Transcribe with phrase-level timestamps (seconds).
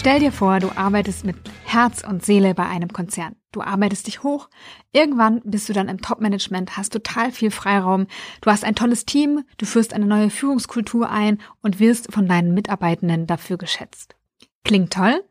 [0.00, 1.36] Stell dir vor, du arbeitest mit
[1.66, 3.36] Herz und Seele bei einem Konzern.
[3.52, 4.48] Du arbeitest dich hoch.
[4.92, 8.06] Irgendwann bist du dann im Top-Management, hast total viel Freiraum.
[8.40, 12.54] Du hast ein tolles Team, du führst eine neue Führungskultur ein und wirst von deinen
[12.54, 14.16] Mitarbeitenden dafür geschätzt.
[14.64, 15.22] Klingt toll?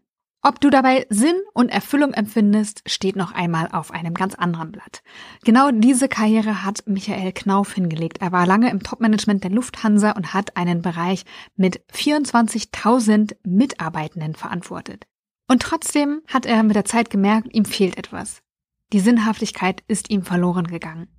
[0.42, 5.04] Ob du dabei Sinn und Erfüllung empfindest, steht noch einmal auf einem ganz anderen Blatt.
[5.44, 8.22] Genau diese Karriere hat Michael Knauf hingelegt.
[8.22, 11.26] Er war lange im Topmanagement der Lufthansa und hat einen Bereich
[11.58, 15.08] mit 24.000 Mitarbeitenden verantwortet.
[15.50, 18.42] Und trotzdem hat er mit der Zeit gemerkt, ihm fehlt etwas.
[18.94, 21.10] Die Sinnhaftigkeit ist ihm verloren gegangen.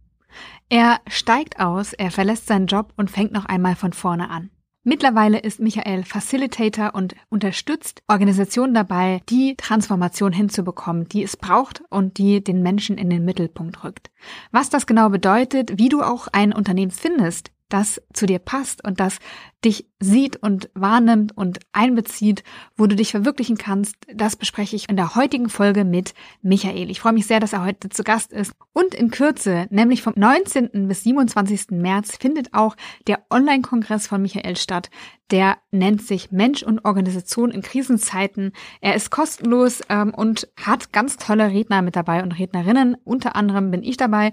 [0.70, 4.50] Er steigt aus, er verlässt seinen Job und fängt noch einmal von vorne an.
[4.82, 12.16] Mittlerweile ist Michael Facilitator und unterstützt Organisationen dabei, die Transformation hinzubekommen, die es braucht und
[12.16, 14.10] die den Menschen in den Mittelpunkt rückt.
[14.52, 19.00] Was das genau bedeutet, wie du auch ein Unternehmen findest, das zu dir passt und
[19.00, 19.18] das
[19.64, 22.42] dich sieht und wahrnimmt und einbezieht,
[22.76, 26.90] wo du dich verwirklichen kannst, das bespreche ich in der heutigen Folge mit Michael.
[26.90, 28.52] Ich freue mich sehr, dass er heute zu Gast ist.
[28.72, 30.88] Und in Kürze, nämlich vom 19.
[30.88, 31.72] bis 27.
[31.72, 32.74] März, findet auch
[33.06, 34.88] der Online-Kongress von Michael statt.
[35.30, 38.52] Der nennt sich Mensch und Organisation in Krisenzeiten.
[38.80, 42.96] Er ist kostenlos ähm, und hat ganz tolle Redner mit dabei und Rednerinnen.
[43.04, 44.32] Unter anderem bin ich dabei.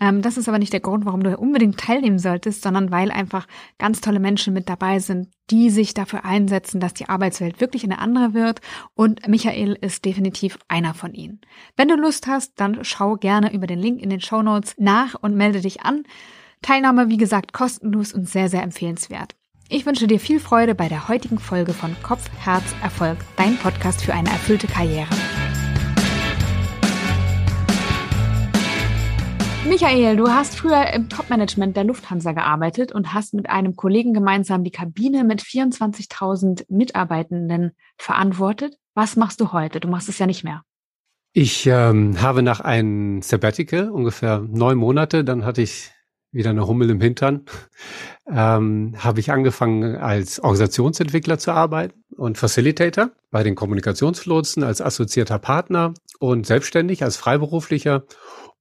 [0.00, 3.46] Ähm, das ist aber nicht der Grund, warum du unbedingt teilnehmen solltest, sondern weil einfach
[3.78, 7.98] ganz tolle Menschen mit dabei sind, die sich dafür einsetzen, dass die Arbeitswelt wirklich eine
[7.98, 8.60] andere wird.
[8.94, 11.40] Und Michael ist definitiv einer von ihnen.
[11.76, 15.14] Wenn du Lust hast, dann schau gerne über den Link in den Show Notes nach
[15.20, 16.04] und melde dich an.
[16.62, 19.34] Teilnahme, wie gesagt, kostenlos und sehr, sehr empfehlenswert.
[19.68, 24.02] Ich wünsche dir viel Freude bei der heutigen Folge von Kopf, Herz, Erfolg, dein Podcast
[24.02, 25.14] für eine erfüllte Karriere.
[29.68, 34.64] Michael, du hast früher im Topmanagement der Lufthansa gearbeitet und hast mit einem Kollegen gemeinsam
[34.64, 38.78] die Kabine mit 24.000 Mitarbeitenden verantwortet.
[38.94, 39.78] Was machst du heute?
[39.78, 40.62] Du machst es ja nicht mehr.
[41.34, 45.90] Ich ähm, habe nach einem Sabbatical, ungefähr neun Monate, dann hatte ich
[46.32, 47.44] wieder eine Hummel im Hintern,
[48.26, 55.38] ähm, habe ich angefangen als Organisationsentwickler zu arbeiten und Facilitator bei den Kommunikationslotsen als assoziierter
[55.38, 58.04] Partner und selbstständig als Freiberuflicher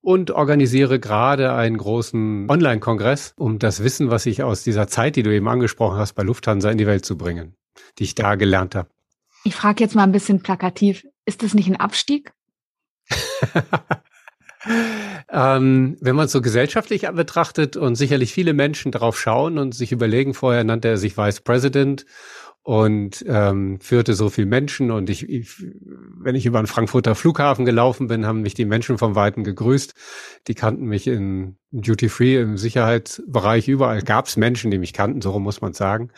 [0.07, 5.23] und organisiere gerade einen großen Online-Kongress, um das Wissen, was ich aus dieser Zeit, die
[5.23, 7.57] du eben angesprochen hast, bei Lufthansa in die Welt zu bringen,
[8.00, 8.88] die ich da gelernt habe.
[9.44, 12.31] Ich frage jetzt mal ein bisschen plakativ, ist das nicht ein Abstieg?
[15.29, 19.91] ähm, wenn man es so gesellschaftlich betrachtet und sicherlich viele Menschen darauf schauen und sich
[19.91, 22.06] überlegen, vorher nannte er sich Vice President
[22.67, 25.63] und ähm, führte so viel Menschen und ich, ich,
[26.17, 29.94] wenn ich über den Frankfurter Flughafen gelaufen bin, haben mich die Menschen vom Weiten gegrüßt.
[30.50, 35.22] Die kannten mich in Duty Free im Sicherheitsbereich überall gab es Menschen, die mich kannten,
[35.22, 36.09] so muss man sagen.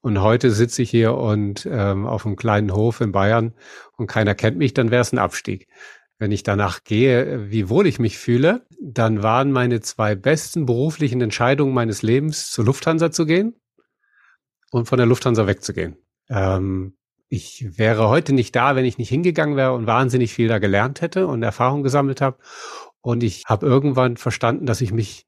[0.00, 3.52] Und heute sitze ich hier und ähm, auf einem kleinen Hof in Bayern
[3.98, 5.68] und keiner kennt mich, dann wäre es ein Abstieg.
[6.18, 11.20] Wenn ich danach gehe, wie wohl ich mich fühle, dann waren meine zwei besten beruflichen
[11.20, 13.56] Entscheidungen meines Lebens, zur Lufthansa zu gehen
[14.70, 15.96] und von der Lufthansa wegzugehen.
[16.28, 16.96] Ähm,
[17.28, 21.00] ich wäre heute nicht da, wenn ich nicht hingegangen wäre und wahnsinnig viel da gelernt
[21.00, 22.38] hätte und Erfahrung gesammelt habe.
[23.00, 25.26] Und ich habe irgendwann verstanden, dass ich mich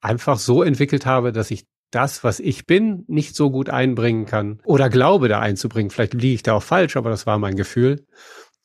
[0.00, 4.60] einfach so entwickelt habe, dass ich das, was ich bin, nicht so gut einbringen kann
[4.64, 5.90] oder glaube da einzubringen.
[5.90, 8.06] Vielleicht liege ich da auch falsch, aber das war mein Gefühl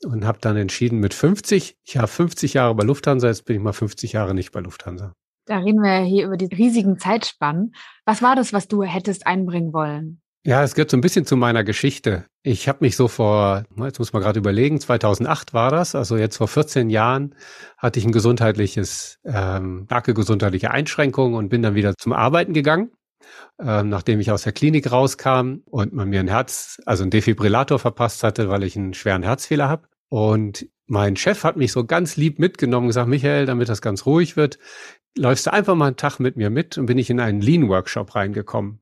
[0.03, 3.61] und habe dann entschieden mit 50, ich habe 50 Jahre bei Lufthansa, jetzt bin ich
[3.61, 5.13] mal 50 Jahre nicht bei Lufthansa.
[5.47, 7.73] Da reden wir ja hier über die riesigen Zeitspannen.
[8.05, 10.21] Was war das, was du hättest einbringen wollen?
[10.43, 12.25] Ja, es gehört so ein bisschen zu meiner Geschichte.
[12.43, 16.37] Ich habe mich so vor, jetzt muss man gerade überlegen, 2008 war das, also jetzt
[16.37, 17.35] vor 14 Jahren
[17.77, 22.91] hatte ich ein gesundheitliches, ähm, starke gesundheitliche Einschränkungen und bin dann wieder zum Arbeiten gegangen,
[23.59, 27.79] ähm, nachdem ich aus der Klinik rauskam und man mir ein Herz, also ein Defibrillator
[27.79, 29.87] verpasst hatte, weil ich einen schweren Herzfehler habe.
[30.09, 34.05] Und mein Chef hat mich so ganz lieb mitgenommen und gesagt, Michael, damit das ganz
[34.05, 34.57] ruhig wird,
[35.17, 38.15] läufst du einfach mal einen Tag mit mir mit und bin ich in einen Lean-Workshop
[38.15, 38.79] reingekommen.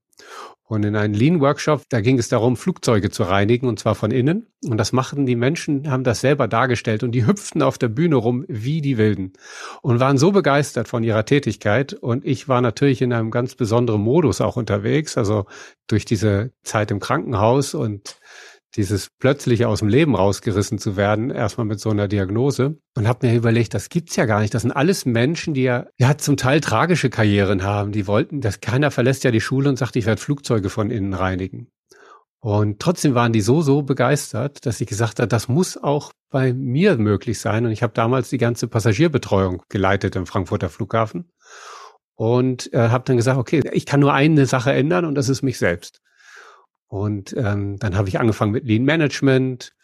[0.67, 4.47] Und in einen Lean-Workshop, da ging es darum, Flugzeuge zu reinigen, und zwar von innen.
[4.67, 8.15] Und das machten die Menschen, haben das selber dargestellt und die hüpften auf der Bühne
[8.15, 9.33] rum wie die Wilden
[9.83, 11.93] und waren so begeistert von ihrer Tätigkeit.
[11.93, 15.45] Und ich war natürlich in einem ganz besonderen Modus auch unterwegs, also
[15.85, 18.17] durch diese Zeit im Krankenhaus und
[18.75, 22.77] dieses plötzlich aus dem Leben rausgerissen zu werden, erstmal mit so einer Diagnose.
[22.95, 24.53] Und habe mir überlegt, das gibt's ja gar nicht.
[24.53, 27.91] Das sind alles Menschen, die ja, ja zum Teil tragische Karrieren haben.
[27.91, 31.13] Die wollten, dass keiner verlässt ja die Schule und sagt, ich werde Flugzeuge von innen
[31.13, 31.67] reinigen.
[32.39, 36.53] Und trotzdem waren die so, so begeistert, dass ich gesagt habe, das muss auch bei
[36.53, 37.65] mir möglich sein.
[37.65, 41.31] Und ich habe damals die ganze Passagierbetreuung geleitet im Frankfurter Flughafen
[42.15, 45.41] und äh, habe dann gesagt, okay, ich kann nur eine Sache ändern und das ist
[45.41, 46.01] mich selbst.
[46.95, 49.75] Und ähm, dann habe ich angefangen mit Lean Management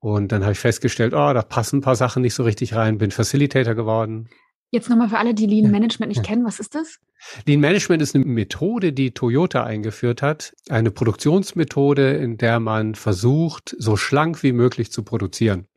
[0.00, 2.98] Und dann habe ich festgestellt, oh, da passen ein paar Sachen nicht so richtig rein,
[2.98, 4.28] bin Facilitator geworden.
[4.70, 6.22] Jetzt nochmal für alle, die Lean Management nicht ja.
[6.24, 6.98] kennen, was ist das?
[7.46, 10.54] Lean Management ist eine Methode, die Toyota eingeführt hat.
[10.68, 15.68] Eine Produktionsmethode, in der man versucht, so schlank wie möglich zu produzieren.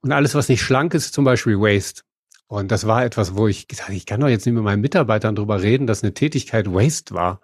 [0.00, 2.04] Und alles, was nicht schlank ist, zum Beispiel Waste.
[2.46, 5.36] Und das war etwas, wo ich gesagt ich kann doch jetzt nicht mit meinen Mitarbeitern
[5.36, 7.42] drüber reden, dass eine Tätigkeit Waste war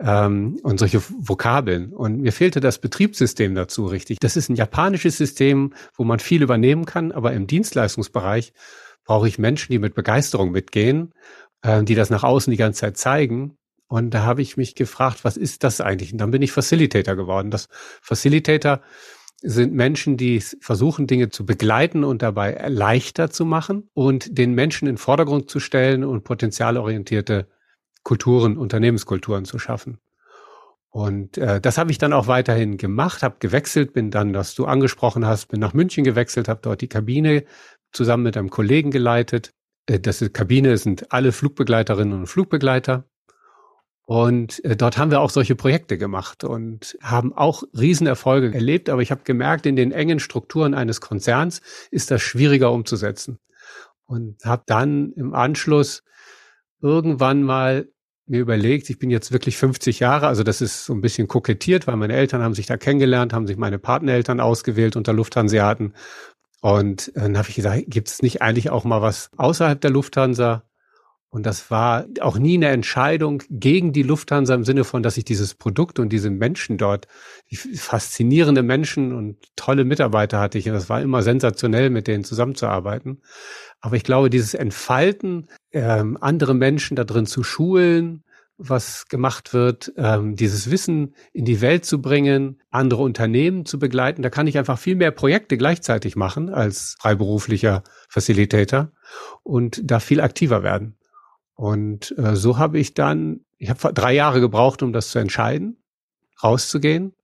[0.00, 1.92] ähm, und solche Vokabeln.
[1.92, 4.18] Und mir fehlte das Betriebssystem dazu richtig.
[4.20, 8.52] Das ist ein japanisches System, wo man viel übernehmen kann, aber im Dienstleistungsbereich
[9.04, 11.12] brauche ich Menschen, die mit Begeisterung mitgehen,
[11.62, 13.56] äh, die das nach außen die ganze Zeit zeigen.
[13.86, 16.12] Und da habe ich mich gefragt, was ist das eigentlich?
[16.12, 17.50] Und dann bin ich Facilitator geworden.
[17.50, 17.68] Das
[18.00, 18.80] Facilitator
[19.42, 24.88] sind Menschen, die versuchen, Dinge zu begleiten und dabei leichter zu machen und den Menschen
[24.88, 27.46] in den Vordergrund zu stellen und potenzialorientierte
[28.04, 29.98] Kulturen, Unternehmenskulturen zu schaffen.
[30.90, 34.66] Und äh, das habe ich dann auch weiterhin gemacht, habe gewechselt, bin dann, was du
[34.66, 37.44] angesprochen hast, bin nach München gewechselt, habe dort die Kabine
[37.90, 39.50] zusammen mit einem Kollegen geleitet.
[39.86, 43.08] Äh, das ist, Kabine sind alle Flugbegleiterinnen und Flugbegleiter.
[44.06, 48.88] Und äh, dort haben wir auch solche Projekte gemacht und haben auch Riesenerfolge erlebt.
[48.88, 51.60] Aber ich habe gemerkt, in den engen Strukturen eines Konzerns
[51.90, 53.40] ist das schwieriger umzusetzen.
[54.04, 56.04] Und habe dann im Anschluss
[56.80, 57.88] irgendwann mal
[58.26, 61.86] mir überlegt, ich bin jetzt wirklich 50 Jahre, also das ist so ein bisschen kokettiert,
[61.86, 65.94] weil meine Eltern haben sich da kennengelernt, haben sich meine Partnereltern ausgewählt unter Lufthanseaten.
[66.60, 70.64] Und dann habe ich gesagt, gibt es nicht eigentlich auch mal was außerhalb der Lufthansa?
[71.34, 75.24] Und das war auch nie eine Entscheidung gegen die Lufthansa im Sinne von, dass ich
[75.24, 77.08] dieses Produkt und diese Menschen dort,
[77.50, 80.68] die faszinierende Menschen und tolle Mitarbeiter hatte ich.
[80.68, 83.20] Und das war immer sensationell, mit denen zusammenzuarbeiten.
[83.80, 88.22] Aber ich glaube, dieses Entfalten, ähm, andere Menschen da drin zu schulen,
[88.56, 94.22] was gemacht wird, ähm, dieses Wissen in die Welt zu bringen, andere Unternehmen zu begleiten.
[94.22, 98.92] Da kann ich einfach viel mehr Projekte gleichzeitig machen als freiberuflicher Facilitator
[99.42, 100.96] und da viel aktiver werden.
[101.54, 105.76] Und äh, so habe ich dann, ich habe drei Jahre gebraucht, um das zu entscheiden,
[106.42, 107.14] rauszugehen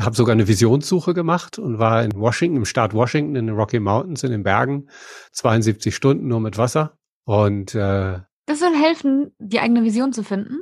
[0.00, 3.80] habe sogar eine Visionssuche gemacht und war in Washington, im Staat Washington, in den Rocky
[3.80, 4.88] Mountains, in den Bergen,
[5.32, 6.98] 72 Stunden nur mit Wasser.
[7.24, 10.60] Und äh, das soll helfen, die eigene Vision zu finden.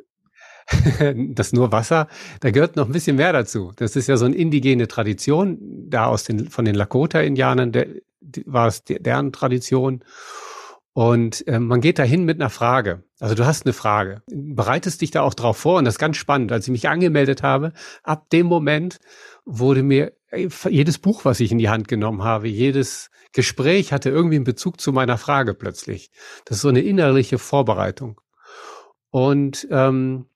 [1.35, 2.07] das nur Wasser,
[2.41, 3.73] da gehört noch ein bisschen mehr dazu.
[3.77, 5.59] Das ist ja so eine indigene Tradition,
[5.89, 7.89] da aus den von den Lakota-Indianern der,
[8.47, 10.05] war es deren Tradition.
[10.93, 13.05] Und äh, man geht dahin mit einer Frage.
[13.21, 16.17] Also du hast eine Frage, bereitest dich da auch drauf vor und das ist ganz
[16.17, 16.51] spannend.
[16.51, 17.73] Als ich mich angemeldet habe,
[18.03, 18.99] ab dem Moment
[19.45, 24.37] wurde mir jedes Buch, was ich in die Hand genommen habe, jedes Gespräch hatte irgendwie
[24.37, 26.11] einen Bezug zu meiner Frage plötzlich.
[26.45, 28.21] Das ist so eine innerliche Vorbereitung.
[29.11, 30.27] Und ähm,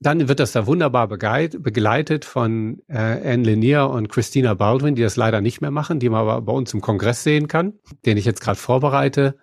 [0.00, 5.16] dann wird das da wunderbar begleitet von äh, Anne Lanier und Christina Baldwin, die das
[5.16, 8.26] leider nicht mehr machen, die man aber bei uns im Kongress sehen kann, den ich
[8.26, 9.38] jetzt gerade vorbereite.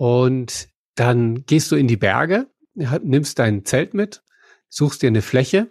[0.00, 4.22] Und dann gehst du in die Berge, nimmst dein Zelt mit,
[4.70, 5.68] suchst dir eine Fläche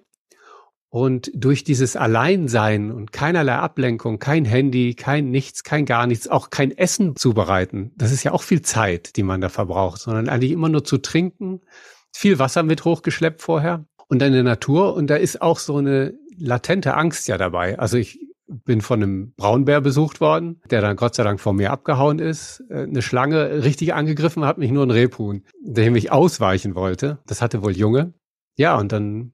[0.89, 6.51] und durch dieses Alleinsein und keinerlei Ablenkung, kein Handy, kein nichts, kein gar nichts, auch
[6.51, 10.51] kein Essen zubereiten, das ist ja auch viel Zeit, die man da verbraucht, sondern eigentlich
[10.51, 11.61] immer nur zu trinken,
[12.15, 15.77] viel Wasser mit hochgeschleppt vorher und dann in der Natur und da ist auch so
[15.77, 17.79] eine latente Angst ja dabei.
[17.79, 21.71] Also ich bin von einem Braunbär besucht worden, der dann Gott sei Dank vor mir
[21.71, 22.63] abgehauen ist.
[22.69, 27.19] Äh, eine Schlange richtig angegriffen hat mich nur ein Rebhuhn, dem ich ausweichen wollte.
[27.27, 28.13] Das hatte wohl Junge.
[28.57, 29.33] Ja, und dann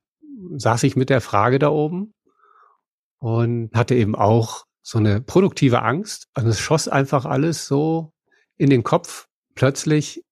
[0.57, 2.13] saß ich mit der Frage da oben
[3.19, 6.27] und hatte eben auch so eine produktive Angst.
[6.37, 8.11] Und es schoss einfach alles so
[8.57, 10.23] in den Kopf plötzlich,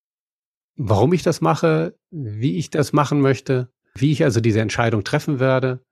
[0.76, 5.40] warum ich das mache, wie ich das machen möchte, wie ich also diese Entscheidung treffen
[5.40, 5.84] werde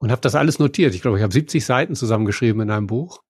[0.00, 0.94] und habe das alles notiert.
[0.94, 3.22] Ich glaube, ich habe 70 Seiten zusammengeschrieben in einem Buch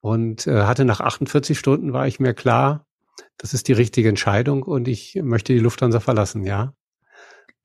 [0.00, 2.84] und äh, hatte nach 48 Stunden war ich mir klar,
[3.38, 6.74] das ist die richtige Entscheidung und ich möchte die Lufthansa verlassen, ja.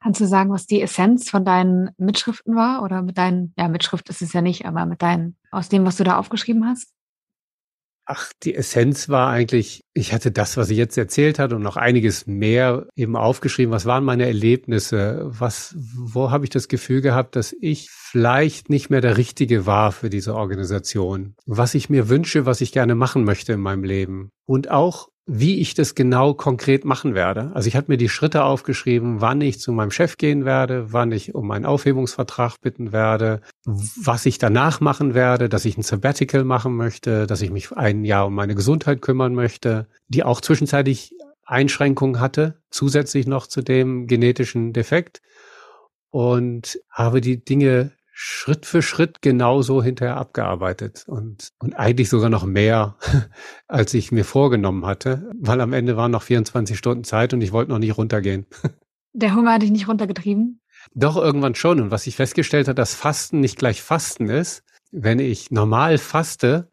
[0.01, 4.07] Kannst du sagen, was die Essenz von deinen Mitschriften war oder mit deinen, ja, Mitschrift
[4.09, 6.93] ist es ja nicht, aber mit deinen, aus dem, was du da aufgeschrieben hast?
[8.11, 11.77] Ach, die Essenz war eigentlich, ich hatte das, was ich jetzt erzählt hatte und noch
[11.77, 13.71] einiges mehr eben aufgeschrieben.
[13.71, 15.27] Was waren meine Erlebnisse?
[15.29, 19.91] Was, wo habe ich das Gefühl gehabt, dass ich vielleicht nicht mehr der Richtige war
[19.91, 21.35] für diese Organisation?
[21.45, 24.31] Was ich mir wünsche, was ich gerne machen möchte in meinem Leben?
[24.47, 27.51] Und auch wie ich das genau konkret machen werde.
[27.53, 31.11] Also ich habe mir die Schritte aufgeschrieben, wann ich zu meinem Chef gehen werde, wann
[31.11, 36.45] ich um einen Aufhebungsvertrag bitten werde, was ich danach machen werde, dass ich ein Sabbatical
[36.45, 41.13] machen möchte, dass ich mich ein Jahr um meine Gesundheit kümmern möchte, die auch zwischenzeitlich
[41.45, 45.21] Einschränkungen hatte, zusätzlich noch zu dem genetischen Defekt
[46.09, 52.43] und habe die Dinge Schritt für Schritt genauso hinterher abgearbeitet und, und eigentlich sogar noch
[52.43, 52.97] mehr,
[53.69, 57.53] als ich mir vorgenommen hatte, weil am Ende waren noch 24 Stunden Zeit und ich
[57.53, 58.45] wollte noch nicht runtergehen.
[59.13, 60.59] Der Hunger hat dich nicht runtergetrieben?
[60.93, 61.79] Doch, irgendwann schon.
[61.79, 64.65] Und was ich festgestellt habe, dass Fasten nicht gleich Fasten ist.
[64.91, 66.69] Wenn ich normal faste,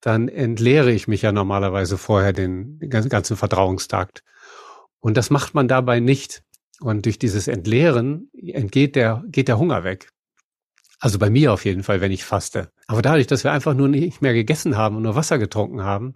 [0.00, 4.24] dann entleere ich mich ja normalerweise vorher den ganzen Verdauungstakt.
[4.98, 6.42] Und das macht man dabei nicht.
[6.80, 10.10] Und durch dieses Entleeren entgeht der, geht der Hunger weg.
[11.00, 12.70] Also bei mir auf jeden Fall, wenn ich faste.
[12.86, 16.14] Aber dadurch, dass wir einfach nur nicht mehr gegessen haben und nur Wasser getrunken haben,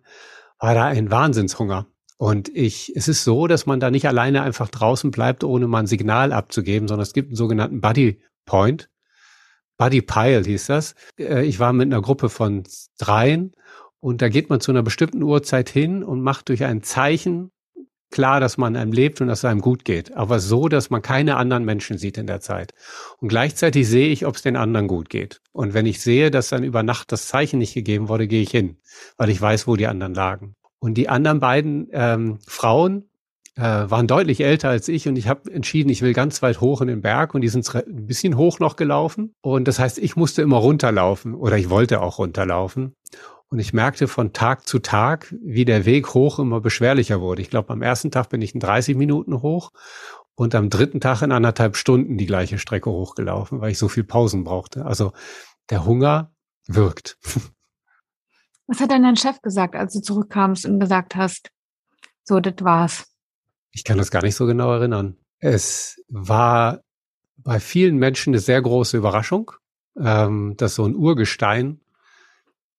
[0.59, 1.87] war da ein Wahnsinnshunger.
[2.19, 5.81] Und ich, es ist so, dass man da nicht alleine einfach draußen bleibt, ohne mal
[5.81, 8.89] ein Signal abzugeben, sondern es gibt einen sogenannten Buddy Point.
[9.77, 10.95] Buddy Pile hieß das.
[11.19, 12.63] Äh, ich war mit einer Gruppe von
[12.99, 13.53] dreien
[13.99, 17.51] und da geht man zu einer bestimmten Uhrzeit hin und macht durch ein Zeichen
[18.13, 21.03] klar, dass man einem lebt und dass es einem gut geht, aber so, dass man
[21.03, 22.75] keine anderen Menschen sieht in der Zeit.
[23.19, 25.41] Und gleichzeitig sehe ich, ob es den anderen gut geht.
[25.53, 28.51] Und wenn ich sehe, dass dann über Nacht das Zeichen nicht gegeben wurde, gehe ich
[28.51, 28.77] hin,
[29.17, 30.55] weil ich weiß, wo die anderen lagen.
[30.79, 33.09] Und die anderen beiden ähm, Frauen
[33.57, 36.81] äh, waren deutlich älter als ich und ich habe entschieden, ich will ganz weit hoch
[36.81, 39.35] in den Berg und die sind ein bisschen hoch noch gelaufen.
[39.43, 42.95] Und das heißt, ich musste immer runterlaufen oder ich wollte auch runterlaufen.
[43.53, 47.43] Und ich merkte von Tag zu Tag, wie der Weg hoch immer beschwerlicher wurde.
[47.43, 49.73] Ich glaube, am ersten Tag bin ich in 30 Minuten hoch
[50.35, 54.05] und am dritten Tag in anderthalb Stunden die gleiche Strecke hochgelaufen, weil ich so viel
[54.05, 54.87] Pausen brauchte.
[54.87, 55.13] Also
[55.69, 56.33] der Hunger
[56.67, 57.19] wirkt.
[58.69, 61.51] Was hat denn dein Chef gesagt, als du zurückkamst und gesagt hast,
[62.25, 63.05] so, das war's?
[63.71, 65.19] Ich kann das gar nicht so genau erinnern.
[65.41, 66.81] Es war
[67.37, 69.51] bei vielen Menschen eine sehr große Überraschung,
[69.99, 71.82] ähm, dass so ein Urgestein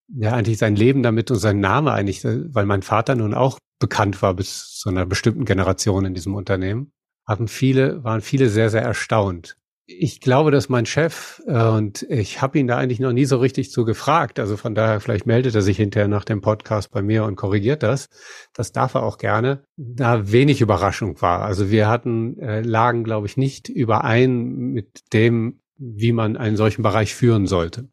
[0.08, 4.22] ja eigentlich sein Leben damit und sein Name eigentlich, weil mein Vater nun auch bekannt
[4.22, 6.92] war bis zu einer bestimmten Generation in diesem Unternehmen,
[7.26, 9.56] haben viele, waren viele sehr, sehr erstaunt.
[9.86, 13.36] Ich glaube, dass mein Chef, äh, und ich habe ihn da eigentlich noch nie so
[13.36, 17.02] richtig zu gefragt, also von daher vielleicht meldet er sich hinterher nach dem Podcast bei
[17.02, 18.08] mir und korrigiert das.
[18.54, 19.62] Das darf er auch gerne.
[19.76, 21.42] Da wenig Überraschung war.
[21.42, 26.82] Also wir hatten, äh, lagen, glaube ich, nicht überein mit dem, wie man einen solchen
[26.82, 27.90] Bereich führen sollte.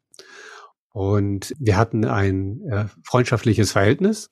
[0.92, 4.30] Und wir hatten ein äh, freundschaftliches Verhältnis,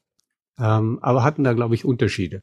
[0.58, 2.42] ähm, aber hatten da, glaube ich, Unterschiede.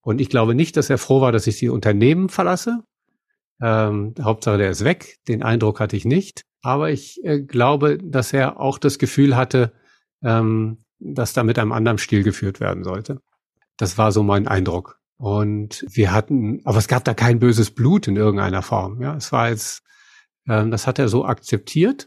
[0.00, 2.82] Und ich glaube nicht, dass er froh war, dass ich die Unternehmen verlasse.
[3.60, 5.16] Ähm, Hauptsache, der ist weg.
[5.28, 6.42] Den Eindruck hatte ich nicht.
[6.62, 9.72] Aber ich äh, glaube, dass er auch das Gefühl hatte,
[10.22, 13.20] ähm, dass da mit einem anderen Stil geführt werden sollte.
[13.76, 14.98] Das war so mein Eindruck.
[15.18, 19.02] Und wir hatten, aber es gab da kein böses Blut in irgendeiner Form.
[19.02, 19.82] Ja, es war jetzt,
[20.48, 22.06] ähm, das hat er so akzeptiert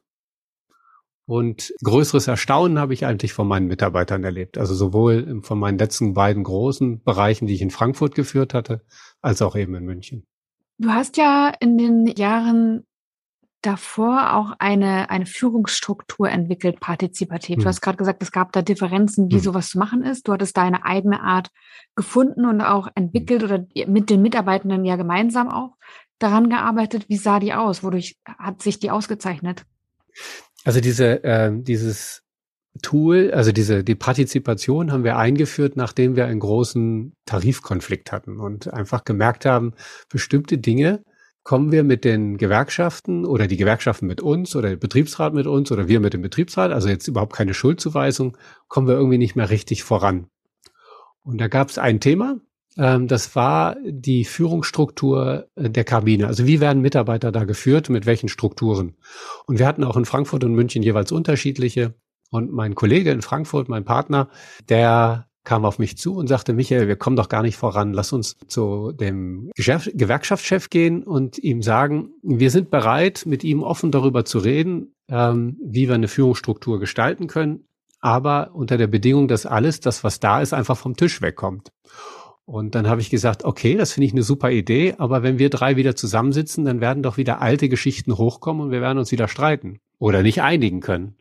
[1.31, 4.57] und größeres Erstaunen habe ich eigentlich von meinen Mitarbeitern erlebt.
[4.57, 8.81] Also sowohl von meinen letzten beiden großen Bereichen, die ich in Frankfurt geführt hatte,
[9.21, 10.27] als auch eben in München.
[10.77, 12.85] Du hast ja in den Jahren
[13.61, 17.55] davor auch eine, eine Führungsstruktur entwickelt, partizipativ.
[17.55, 17.63] Hm.
[17.63, 19.41] Du hast gerade gesagt, es gab da Differenzen, wie hm.
[19.41, 20.27] sowas zu machen ist.
[20.27, 21.49] Du hattest deine eigene Art
[21.95, 25.77] gefunden und auch entwickelt oder mit den Mitarbeitenden ja gemeinsam auch
[26.19, 27.07] daran gearbeitet.
[27.07, 27.85] Wie sah die aus?
[27.85, 29.63] Wodurch hat sich die ausgezeichnet?
[30.63, 32.23] Also diese, äh, dieses
[32.81, 38.71] Tool, also diese, die Partizipation haben wir eingeführt, nachdem wir einen großen Tarifkonflikt hatten und
[38.71, 39.73] einfach gemerkt haben,
[40.09, 41.03] bestimmte Dinge
[41.43, 45.71] kommen wir mit den Gewerkschaften oder die Gewerkschaften mit uns oder der Betriebsrat mit uns
[45.71, 48.37] oder wir mit dem Betriebsrat, also jetzt überhaupt keine Schuldzuweisung,
[48.67, 50.27] kommen wir irgendwie nicht mehr richtig voran.
[51.23, 52.37] Und da gab es ein Thema,
[53.07, 56.27] das war die Führungsstruktur äh, der Kabine.
[56.27, 58.95] Also wie werden Mitarbeiter da geführt, mit welchen Strukturen?
[59.45, 61.95] Und wir hatten auch in Frankfurt und München jeweils unterschiedliche.
[62.29, 64.29] Und mein Kollege in Frankfurt, mein Partner,
[64.69, 67.93] der kam auf mich zu und sagte, Michael, wir kommen doch gar nicht voran.
[67.93, 73.91] Lass uns zu dem Gewerkschaftschef gehen und ihm sagen, wir sind bereit, mit ihm offen
[73.91, 77.65] darüber zu reden, ähm, wie wir eine Führungsstruktur gestalten können,
[77.99, 81.71] aber unter der Bedingung, dass alles, das was da ist, einfach vom Tisch wegkommt.
[82.45, 85.49] Und dann habe ich gesagt, okay, das finde ich eine super Idee, aber wenn wir
[85.49, 89.27] drei wieder zusammensitzen, dann werden doch wieder alte Geschichten hochkommen und wir werden uns wieder
[89.27, 91.15] streiten oder nicht einigen können.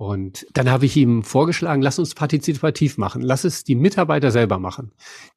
[0.00, 3.20] Und dann habe ich ihm vorgeschlagen, lass uns partizipativ machen.
[3.20, 4.92] Lass es die Mitarbeiter selber machen.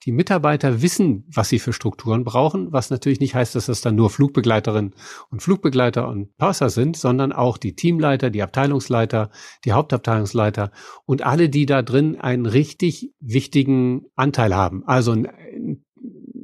[0.06, 3.96] Die Mitarbeiter wissen, was sie für Strukturen brauchen, was natürlich nicht heißt, dass das dann
[3.96, 4.94] nur Flugbegleiterinnen
[5.32, 9.32] und Flugbegleiter und Passer sind, sondern auch die Teamleiter, die Abteilungsleiter,
[9.66, 10.72] die Hauptabteilungsleiter
[11.08, 14.84] und alle, die da drin einen richtig wichtigen Anteil haben.
[14.86, 15.84] Also ein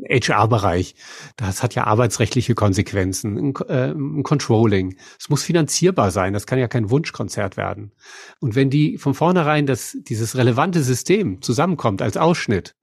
[0.10, 0.96] HR-Bereich.
[1.36, 4.98] Das hat ja arbeitsrechtliche Konsequenzen, ein, äh, ein Controlling.
[5.20, 6.34] Es muss finanzierbar sein.
[6.34, 7.92] Das kann ja kein Wunschkonzert werden.
[8.40, 12.76] Und wenn die von vornherein das, dieses relevante System zusammenkommt als Ausschnitt,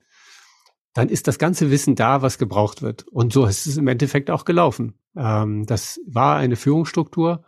[0.95, 3.03] dann ist das ganze Wissen da, was gebraucht wird.
[3.09, 4.95] Und so ist es im Endeffekt auch gelaufen.
[5.17, 7.45] Ähm, das war eine Führungsstruktur,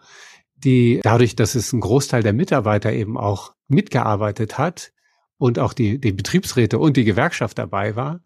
[0.56, 4.92] die dadurch, dass es ein Großteil der Mitarbeiter eben auch mitgearbeitet hat
[5.38, 8.20] und auch die, die Betriebsräte und die Gewerkschaft dabei war,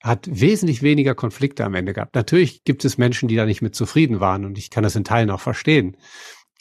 [0.00, 2.14] hat wesentlich weniger Konflikte am Ende gehabt.
[2.14, 5.04] Natürlich gibt es Menschen, die da nicht mit zufrieden waren und ich kann das in
[5.04, 5.96] Teilen auch verstehen.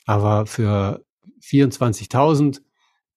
[0.06, 1.04] Aber für
[1.44, 2.62] 24.000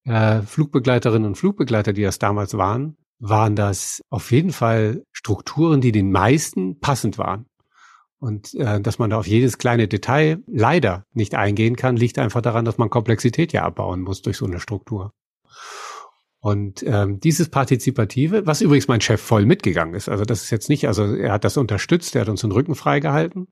[0.04, 5.92] äh, Flugbegleiterinnen und Flugbegleiter, die das damals waren, waren das auf jeden Fall Strukturen, die
[5.92, 7.46] den meisten passend waren.
[8.18, 12.42] Und äh, dass man da auf jedes kleine Detail leider nicht eingehen kann, liegt einfach
[12.42, 15.12] daran, dass man Komplexität ja abbauen muss durch so eine Struktur.
[16.42, 20.70] Und ähm, dieses Partizipative, was übrigens mein Chef voll mitgegangen ist, also das ist jetzt
[20.70, 23.49] nicht, also er hat das unterstützt, er hat uns den Rücken freigehalten,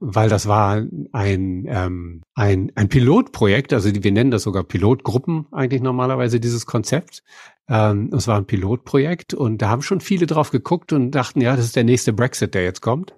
[0.00, 5.82] weil das war ein, ähm, ein, ein Pilotprojekt, also wir nennen das sogar Pilotgruppen eigentlich
[5.82, 7.22] normalerweise, dieses Konzept.
[7.68, 11.54] Ähm, es war ein Pilotprojekt und da haben schon viele drauf geguckt und dachten, ja,
[11.54, 13.14] das ist der nächste Brexit, der jetzt kommt.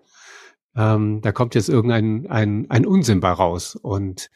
[0.76, 3.76] Ähm, da kommt jetzt irgendein ein, ein Unsinn bei raus.
[3.80, 4.30] Und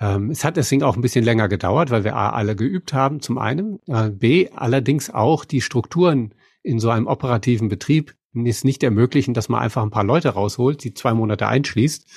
[0.00, 3.20] ähm, es hat deswegen auch ein bisschen länger gedauert, weil wir A, alle geübt haben,
[3.20, 3.78] zum einen.
[3.86, 9.48] Äh, B, allerdings auch die Strukturen in so einem operativen Betrieb ist nicht ermöglichen, dass
[9.48, 12.08] man einfach ein paar Leute rausholt, die zwei Monate einschließt,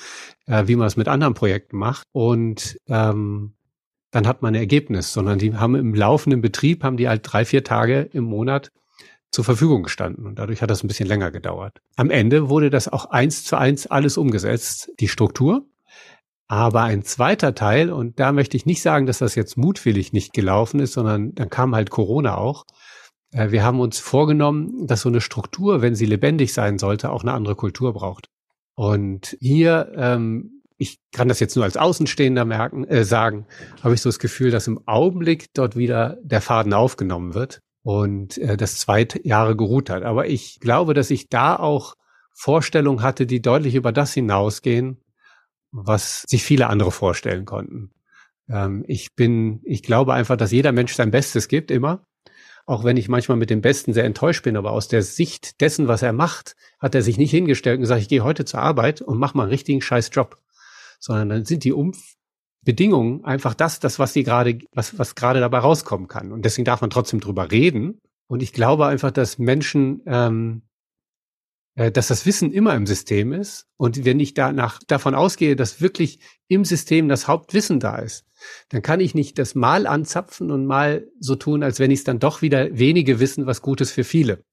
[0.46, 2.04] äh, wie man es mit anderen Projekten macht.
[2.12, 3.54] Und ähm,
[4.10, 7.44] dann hat man ein Ergebnis, sondern die haben im laufenden Betrieb, haben die halt drei,
[7.44, 8.70] vier Tage im Monat
[9.30, 10.24] zur Verfügung gestanden.
[10.24, 11.82] Und dadurch hat das ein bisschen länger gedauert.
[11.96, 15.66] Am Ende wurde das auch eins zu eins alles umgesetzt, die Struktur.
[16.46, 20.32] Aber ein zweiter Teil, und da möchte ich nicht sagen, dass das jetzt mutwillig nicht
[20.32, 22.64] gelaufen ist, sondern dann kam halt Corona auch.
[23.30, 27.22] Äh, wir haben uns vorgenommen, dass so eine Struktur, wenn sie lebendig sein sollte, auch
[27.22, 28.28] eine andere Kultur braucht.
[28.74, 33.46] Und hier, ähm, ich kann das jetzt nur als Außenstehender merken, äh, sagen,
[33.82, 38.38] habe ich so das Gefühl, dass im Augenblick dort wieder der Faden aufgenommen wird und
[38.38, 40.02] äh, das zwei Jahre geruht hat.
[40.02, 41.94] Aber ich glaube, dass ich da auch
[42.32, 44.98] Vorstellungen hatte, die deutlich über das hinausgehen,
[45.74, 47.90] was sich viele andere vorstellen konnten.
[48.48, 52.06] Ähm, ich bin, ich glaube einfach, dass jeder Mensch sein Bestes gibt, immer.
[52.66, 55.88] Auch wenn ich manchmal mit dem Besten sehr enttäuscht bin, aber aus der Sicht dessen,
[55.88, 59.02] was er macht, hat er sich nicht hingestellt und gesagt, ich gehe heute zur Arbeit
[59.02, 60.38] und mach mal einen richtigen scheiß Job.
[61.00, 61.98] Sondern dann sind die Umf
[62.62, 66.32] Bedingungen einfach das, das, was die gerade, was, was gerade dabei rauskommen kann.
[66.32, 68.00] Und deswegen darf man trotzdem drüber reden.
[68.26, 70.73] Und ich glaube einfach, dass Menschen ähm, äh,
[71.74, 73.66] dass das Wissen immer im System ist.
[73.76, 78.24] Und wenn ich danach davon ausgehe, dass wirklich im System das Hauptwissen da ist,
[78.68, 82.04] dann kann ich nicht das mal anzapfen und mal so tun, als wenn ich es
[82.04, 84.44] dann doch wieder wenige wissen, was Gutes für viele.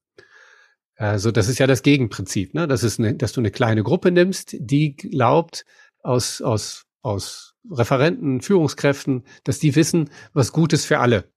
[0.96, 2.68] Also das ist ja das Gegenprinzip, ne?
[2.68, 5.66] Das ist, eine, dass du eine kleine Gruppe nimmst, die glaubt
[6.04, 11.31] aus aus aus Referenten, Führungskräften, dass die wissen, was Gutes für alle.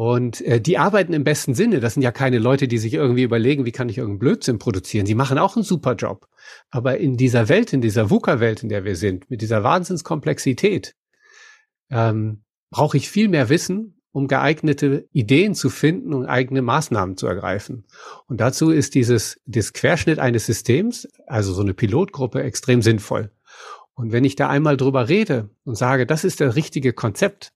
[0.00, 1.78] Und äh, die arbeiten im besten Sinne.
[1.78, 5.04] Das sind ja keine Leute, die sich irgendwie überlegen, wie kann ich irgendeinen Blödsinn produzieren.
[5.04, 6.26] Die machen auch einen super Job.
[6.70, 10.94] Aber in dieser Welt, in dieser VUCA-Welt, in der wir sind, mit dieser Wahnsinnskomplexität,
[11.90, 17.26] ähm, brauche ich viel mehr Wissen, um geeignete Ideen zu finden und eigene Maßnahmen zu
[17.26, 17.84] ergreifen.
[18.26, 23.32] Und dazu ist dieses, das Querschnitt eines Systems, also so eine Pilotgruppe, extrem sinnvoll.
[23.92, 27.52] Und wenn ich da einmal drüber rede und sage, das ist das richtige Konzept,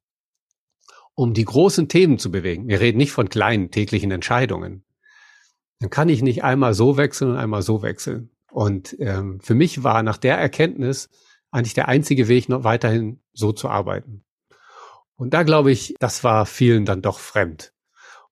[1.15, 4.85] um die großen Themen zu bewegen, wir reden nicht von kleinen täglichen Entscheidungen,
[5.81, 8.31] dann kann ich nicht einmal so wechseln und einmal so wechseln.
[8.51, 11.11] Und ähm, für mich war nach der Erkenntnis
[11.51, 14.25] eigentlich der einzige Weg, noch weiterhin so zu arbeiten.
[15.17, 17.73] Und da glaube ich, das war vielen dann doch fremd.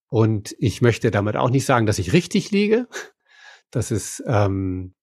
[0.09, 2.89] Und ich möchte damit auch nicht sagen, dass ich richtig liege.
[3.71, 4.95] Das ist ähm,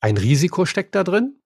[0.00, 1.40] ein Risiko steckt da drin.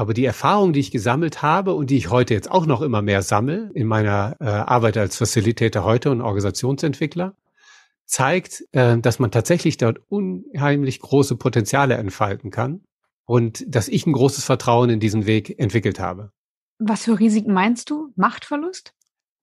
[0.00, 3.02] Aber die Erfahrung, die ich gesammelt habe und die ich heute jetzt auch noch immer
[3.02, 7.36] mehr sammle in meiner äh, Arbeit als Facilitator heute und Organisationsentwickler,
[8.06, 12.80] zeigt, äh, dass man tatsächlich dort unheimlich große Potenziale entfalten kann
[13.26, 16.32] und dass ich ein großes Vertrauen in diesen Weg entwickelt habe.
[16.78, 18.10] Was für Risiken meinst du?
[18.16, 18.94] Machtverlust?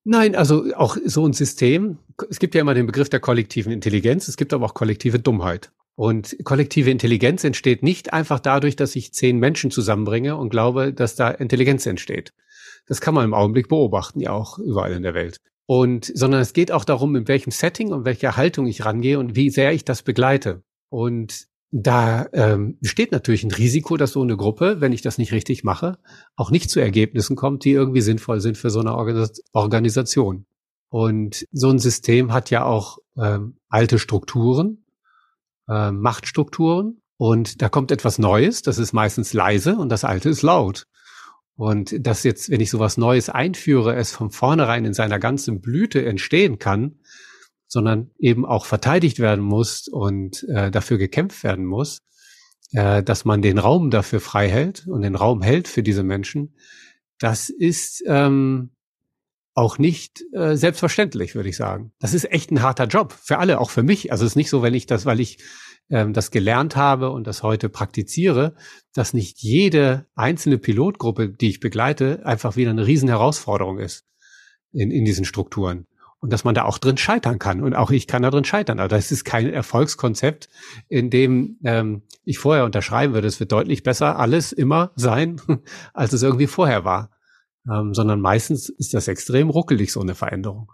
[0.05, 1.99] Nein, also auch so ein System.
[2.31, 5.71] Es gibt ja immer den Begriff der kollektiven Intelligenz, es gibt aber auch kollektive Dummheit.
[5.97, 11.15] Und kollektive Intelligenz entsteht nicht einfach dadurch, dass ich zehn Menschen zusammenbringe und glaube, dass
[11.15, 12.33] da Intelligenz entsteht.
[12.85, 15.39] Das kann man im Augenblick beobachten, ja auch überall in der Welt.
[15.65, 19.35] Und, sondern es geht auch darum, in welchem Setting und welcher Haltung ich rangehe und
[19.35, 20.61] wie sehr ich das begleite.
[20.89, 25.31] Und da ähm, besteht natürlich ein Risiko, dass so eine Gruppe, wenn ich das nicht
[25.31, 25.97] richtig mache,
[26.35, 30.45] auch nicht zu Ergebnissen kommt, die irgendwie sinnvoll sind für so eine Organisation.
[30.89, 34.85] Und so ein System hat ja auch ähm, alte Strukturen,
[35.67, 40.41] äh, Machtstrukturen und da kommt etwas Neues, das ist meistens leise und das Alte ist
[40.41, 40.85] laut.
[41.55, 46.05] Und dass jetzt, wenn ich sowas Neues einführe, es von vornherein in seiner ganzen Blüte
[46.05, 46.99] entstehen kann,
[47.67, 52.03] sondern eben auch verteidigt werden muss und äh, dafür gekämpft werden muss,
[52.71, 56.55] äh, dass man den Raum dafür frei hält und den Raum hält für diese Menschen,
[57.19, 58.69] das ist ähm,
[59.57, 61.91] auch nicht äh, selbstverständlich, würde ich sagen.
[61.97, 64.11] Das ist echt ein harter Job für alle, auch für mich.
[64.11, 65.39] Also es ist nicht so, wenn ich das, weil ich
[65.89, 68.53] ähm, das gelernt habe und das heute praktiziere,
[68.93, 74.05] dass nicht jede einzelne Pilotgruppe, die ich begleite, einfach wieder eine riesen Herausforderung ist
[74.73, 75.87] in, in diesen Strukturen.
[76.19, 77.63] Und dass man da auch drin scheitern kann.
[77.63, 78.79] Und auch ich kann da drin scheitern.
[78.79, 80.49] Aber das ist kein Erfolgskonzept,
[80.87, 83.27] in dem ähm, ich vorher unterschreiben würde.
[83.27, 85.41] Es wird deutlich besser alles immer sein,
[85.95, 87.09] als es irgendwie vorher war.
[87.69, 90.71] Ähm, sondern meistens ist das extrem ruckelig, so eine Veränderung.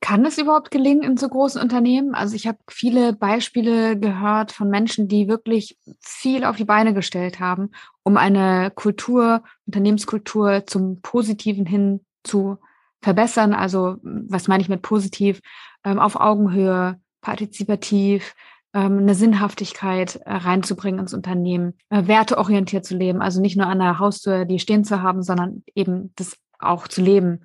[0.00, 2.14] Kann es überhaupt gelingen in so großen Unternehmen?
[2.14, 7.40] Also ich habe viele Beispiele gehört von Menschen, die wirklich viel auf die Beine gestellt
[7.40, 7.70] haben,
[8.02, 12.58] um eine Kultur, Unternehmenskultur zum Positiven hin zu
[13.00, 13.54] verbessern.
[13.54, 15.40] Also was meine ich mit positiv?
[15.84, 18.34] Ähm, auf Augenhöhe, partizipativ,
[18.78, 23.98] eine Sinnhaftigkeit äh, reinzubringen ins Unternehmen, äh, werteorientiert zu leben, also nicht nur an der
[23.98, 27.44] Haustür die stehen zu haben, sondern eben das auch zu leben.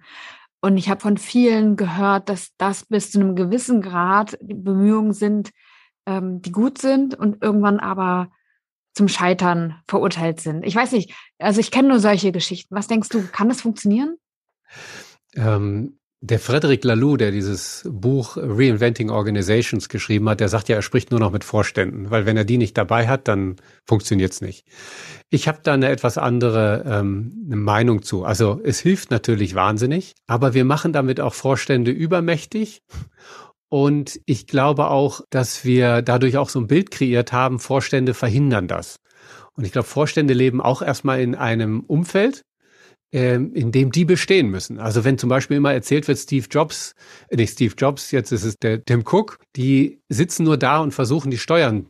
[0.62, 5.52] Und ich habe von vielen gehört, dass das bis zu einem gewissen Grad Bemühungen sind,
[6.06, 8.30] ähm, die gut sind und irgendwann aber
[8.94, 10.65] zum Scheitern verurteilt sind.
[10.65, 12.76] Ich weiß nicht, also ich kenne nur solche Geschichten.
[12.76, 14.18] Was denkst du, kann das funktionieren?
[15.36, 20.82] Ähm, der Frederic Laloux, der dieses Buch Reinventing Organizations geschrieben hat, der sagt ja, er
[20.82, 23.55] spricht nur noch mit Vorständen, weil wenn er die nicht dabei hat, dann
[23.86, 24.65] funktioniert's nicht.
[25.29, 28.25] Ich habe da eine etwas andere ähm, Meinung zu.
[28.25, 32.82] Also es hilft natürlich wahnsinnig, aber wir machen damit auch Vorstände übermächtig.
[33.69, 38.67] Und ich glaube auch, dass wir dadurch auch so ein Bild kreiert haben, Vorstände verhindern
[38.67, 38.99] das.
[39.53, 42.43] Und ich glaube, Vorstände leben auch erstmal in einem Umfeld,
[43.12, 44.80] ähm, in dem die bestehen müssen.
[44.80, 46.93] Also wenn zum Beispiel immer erzählt wird, Steve Jobs,
[47.30, 50.93] äh, nicht Steve Jobs, jetzt ist es der Tim Cook, die sitzen nur da und
[50.93, 51.89] versuchen die Steuern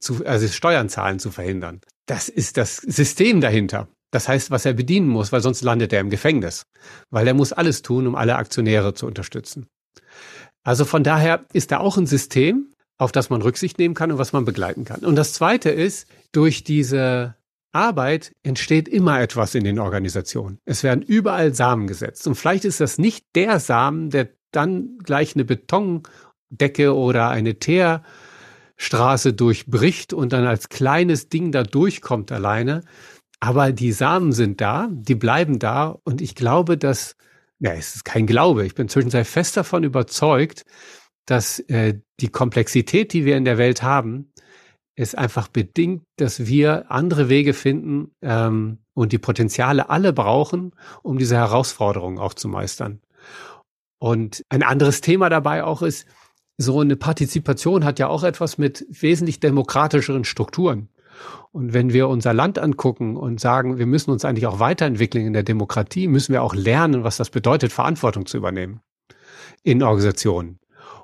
[0.00, 1.80] zu, also Steuern zahlen zu verhindern.
[2.06, 3.88] Das ist das System dahinter.
[4.10, 6.64] Das heißt, was er bedienen muss, weil sonst landet er im Gefängnis.
[7.10, 9.66] Weil er muss alles tun, um alle Aktionäre zu unterstützen.
[10.64, 14.18] Also von daher ist da auch ein System, auf das man Rücksicht nehmen kann und
[14.18, 15.00] was man begleiten kann.
[15.00, 17.36] Und das zweite ist, durch diese
[17.72, 20.58] Arbeit entsteht immer etwas in den Organisationen.
[20.64, 22.26] Es werden überall Samen gesetzt.
[22.26, 29.34] Und vielleicht ist das nicht der Samen, der dann gleich eine Betondecke oder eine Teerstraße
[29.34, 32.82] durchbricht und dann als kleines Ding da durchkommt alleine.
[33.40, 35.96] Aber die Samen sind da, die bleiben da.
[36.04, 37.16] Und ich glaube, dass,
[37.60, 38.66] ja, es ist kein Glaube.
[38.66, 40.64] Ich bin zwischenzeitlich fest davon überzeugt,
[41.26, 44.32] dass äh, die Komplexität, die wir in der Welt haben,
[44.98, 51.18] ist einfach bedingt, dass wir andere Wege finden ähm, und die Potenziale alle brauchen, um
[51.18, 53.00] diese Herausforderungen auch zu meistern.
[53.98, 56.06] Und ein anderes Thema dabei auch ist,
[56.56, 60.88] so eine Partizipation hat ja auch etwas mit wesentlich demokratischeren Strukturen.
[61.52, 65.32] Und wenn wir unser Land angucken und sagen, wir müssen uns eigentlich auch weiterentwickeln in
[65.32, 68.80] der Demokratie, müssen wir auch lernen, was das bedeutet, Verantwortung zu übernehmen
[69.62, 70.58] in Organisationen.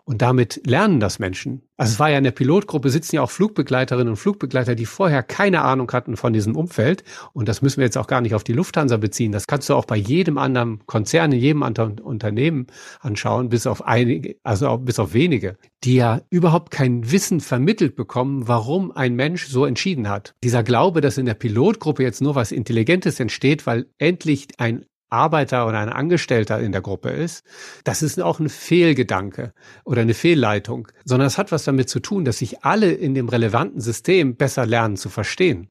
[0.06, 1.62] Und damit lernen das Menschen.
[1.78, 5.22] Also es war ja in der Pilotgruppe sitzen ja auch Flugbegleiterinnen und Flugbegleiter, die vorher
[5.22, 7.04] keine Ahnung hatten von diesem Umfeld.
[7.32, 9.32] Und das müssen wir jetzt auch gar nicht auf die Lufthansa beziehen.
[9.32, 12.66] Das kannst du auch bei jedem anderen Konzern, in jedem anderen Unternehmen
[13.00, 18.46] anschauen, bis auf einige, also bis auf wenige, die ja überhaupt kein Wissen vermittelt bekommen,
[18.46, 20.34] warum ein Mensch so entschieden hat.
[20.44, 24.84] Dieser Glaube, dass in der Pilotgruppe jetzt nur was Intelligentes entsteht, weil endlich ein
[25.14, 27.44] Arbeiter oder ein Angestellter in der Gruppe ist,
[27.84, 29.52] das ist auch ein Fehlgedanke
[29.84, 33.28] oder eine Fehlleitung, sondern es hat was damit zu tun, dass sich alle in dem
[33.28, 35.68] relevanten System besser lernen zu verstehen.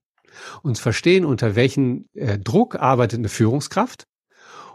[0.64, 4.08] Und verstehen, unter welchem äh, Druck arbeitet eine Führungskraft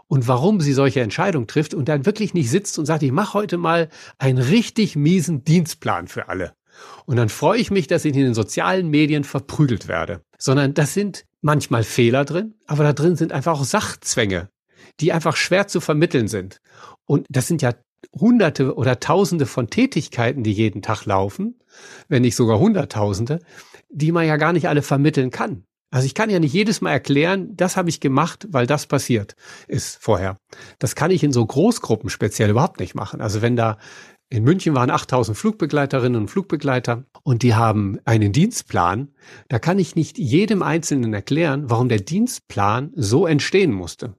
[0.07, 3.33] und warum sie solche Entscheidungen trifft und dann wirklich nicht sitzt und sagt, ich mache
[3.33, 6.53] heute mal einen richtig miesen Dienstplan für alle.
[7.05, 10.21] Und dann freue ich mich, dass ich in den sozialen Medien verprügelt werde.
[10.37, 14.49] Sondern das sind manchmal Fehler drin, aber da drin sind einfach auch Sachzwänge,
[14.99, 16.61] die einfach schwer zu vermitteln sind.
[17.05, 17.73] Und das sind ja
[18.17, 21.59] Hunderte oder Tausende von Tätigkeiten, die jeden Tag laufen,
[22.07, 23.39] wenn nicht sogar Hunderttausende,
[23.89, 25.65] die man ja gar nicht alle vermitteln kann.
[25.91, 29.35] Also ich kann ja nicht jedes Mal erklären, das habe ich gemacht, weil das passiert
[29.67, 30.37] ist vorher.
[30.77, 33.21] Das kann ich in so Großgruppen speziell überhaupt nicht machen.
[33.21, 33.77] Also wenn da
[34.31, 39.09] in München waren 8000 Flugbegleiterinnen und Flugbegleiter und die haben einen Dienstplan.
[39.47, 44.15] Da kann ich nicht jedem Einzelnen erklären, warum der Dienstplan so entstehen musste.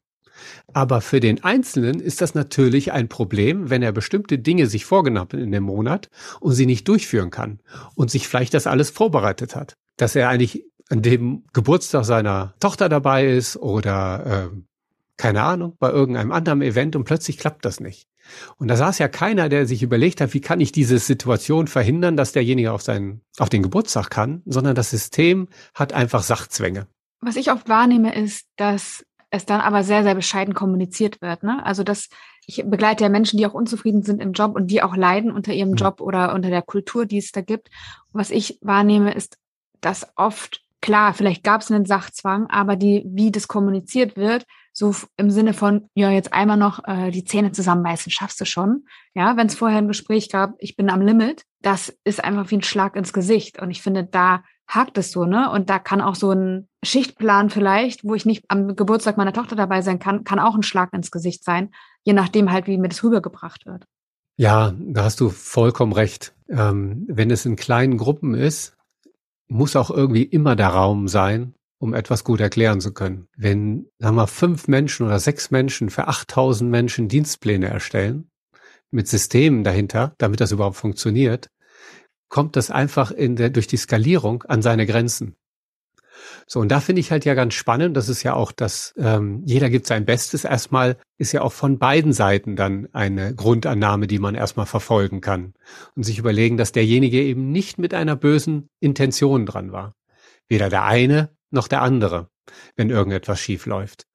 [0.72, 5.28] Aber für den Einzelnen ist das natürlich ein Problem, wenn er bestimmte Dinge sich vorgenommen
[5.32, 6.08] hat in dem Monat
[6.40, 7.60] und sie nicht durchführen kann
[7.94, 9.76] und sich vielleicht das alles vorbereitet hat.
[9.96, 14.56] Dass er eigentlich an dem Geburtstag seiner Tochter dabei ist oder äh,
[15.16, 18.08] keine Ahnung, bei irgendeinem anderen Event und plötzlich klappt das nicht.
[18.56, 22.16] Und da saß ja keiner, der sich überlegt hat, wie kann ich diese Situation verhindern,
[22.16, 26.86] dass derjenige auf seinen, auf den Geburtstag kann, sondern das System hat einfach Sachzwänge.
[27.20, 31.42] Was ich oft wahrnehme, ist, dass es dann aber sehr, sehr bescheiden kommuniziert wird.
[31.42, 31.64] Ne?
[31.64, 32.08] Also dass
[32.46, 35.52] ich begleite ja Menschen, die auch unzufrieden sind im Job und die auch leiden unter
[35.52, 35.76] ihrem mhm.
[35.76, 37.68] Job oder unter der Kultur, die es da gibt.
[38.12, 39.38] Und was ich wahrnehme, ist,
[39.80, 44.94] dass oft, klar, vielleicht gab es einen Sachzwang, aber die, wie das kommuniziert wird, so
[45.16, 48.84] im Sinne von, ja, jetzt einmal noch äh, die Zähne zusammenbeißen, schaffst du schon.
[49.14, 52.56] Ja, wenn es vorher ein Gespräch gab, ich bin am Limit, das ist einfach wie
[52.56, 53.60] ein Schlag ins Gesicht.
[53.60, 55.50] Und ich finde, da hakt es so, ne?
[55.50, 59.56] Und da kann auch so ein Schichtplan vielleicht, wo ich nicht am Geburtstag meiner Tochter
[59.56, 61.70] dabei sein kann, kann auch ein Schlag ins Gesicht sein,
[62.04, 63.84] je nachdem halt, wie mir das rübergebracht wird.
[64.36, 66.34] Ja, da hast du vollkommen recht.
[66.48, 68.76] Ähm, wenn es in kleinen Gruppen ist,
[69.48, 73.26] muss auch irgendwie immer der Raum sein, um etwas gut erklären zu können.
[73.36, 78.30] Wenn, sagen wir, fünf Menschen oder sechs Menschen für 8000 Menschen Dienstpläne erstellen,
[78.90, 81.50] mit Systemen dahinter, damit das überhaupt funktioniert,
[82.30, 85.36] kommt das einfach in der, durch die Skalierung an seine Grenzen.
[86.46, 89.42] So, und da finde ich halt ja ganz spannend, das ist ja auch das, ähm,
[89.44, 90.44] jeder gibt sein Bestes.
[90.44, 95.54] Erstmal ist ja auch von beiden Seiten dann eine Grundannahme, die man erstmal verfolgen kann
[95.94, 99.94] und sich überlegen, dass derjenige eben nicht mit einer bösen Intention dran war.
[100.48, 102.28] Weder der eine noch der andere,
[102.76, 104.06] wenn irgendetwas schief läuft.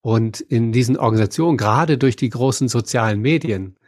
[0.00, 3.78] Und in diesen Organisationen, gerade durch die großen sozialen Medien,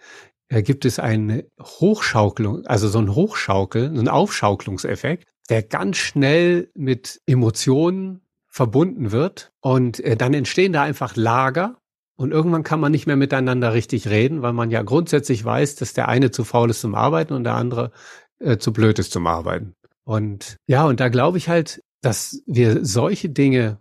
[0.50, 7.20] gibt es eine Hochschaukelung, also so ein Hochschaukel, so ein Aufschaukelungseffekt, der ganz schnell mit
[7.26, 11.78] Emotionen verbunden wird und äh, dann entstehen da einfach Lager
[12.16, 15.92] und irgendwann kann man nicht mehr miteinander richtig reden, weil man ja grundsätzlich weiß, dass
[15.92, 17.92] der eine zu faul ist zum Arbeiten und der andere
[18.40, 19.74] äh, zu blöd ist zum Arbeiten.
[20.04, 23.78] Und ja, und da glaube ich halt, dass wir solche Dinge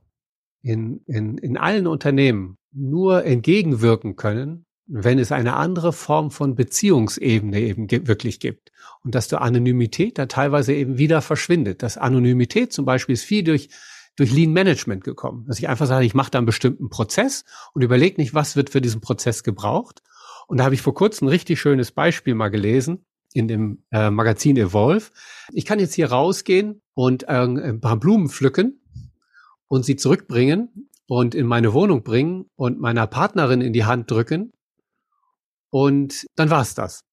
[0.62, 7.62] in, in, in allen Unternehmen nur entgegenwirken können, wenn es eine andere Form von Beziehungsebene
[7.62, 8.72] eben wirklich gibt.
[9.04, 11.84] Und dass die Anonymität da teilweise eben wieder verschwindet.
[11.84, 13.70] Das Anonymität zum Beispiel ist viel durch,
[14.16, 15.46] durch Lean Management gekommen.
[15.48, 18.72] Dass ich einfach sage, ich mache da einen bestimmten Prozess und überlege nicht, was wird
[18.72, 20.02] für diesen Prozess gebraucht.
[20.48, 24.10] Und da habe ich vor kurzem ein richtig schönes Beispiel mal gelesen in dem äh,
[24.10, 25.12] Magazin Evolve.
[25.54, 28.82] Ich kann jetzt hier rausgehen und äh, ein paar Blumen pflücken
[29.68, 34.52] und sie zurückbringen und in meine Wohnung bringen und meiner Partnerin in die Hand drücken
[35.70, 37.04] und dann war's das.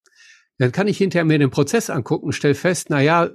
[0.57, 3.29] Dann kann ich hinterher mir den Prozess angucken, stell fest, na ja,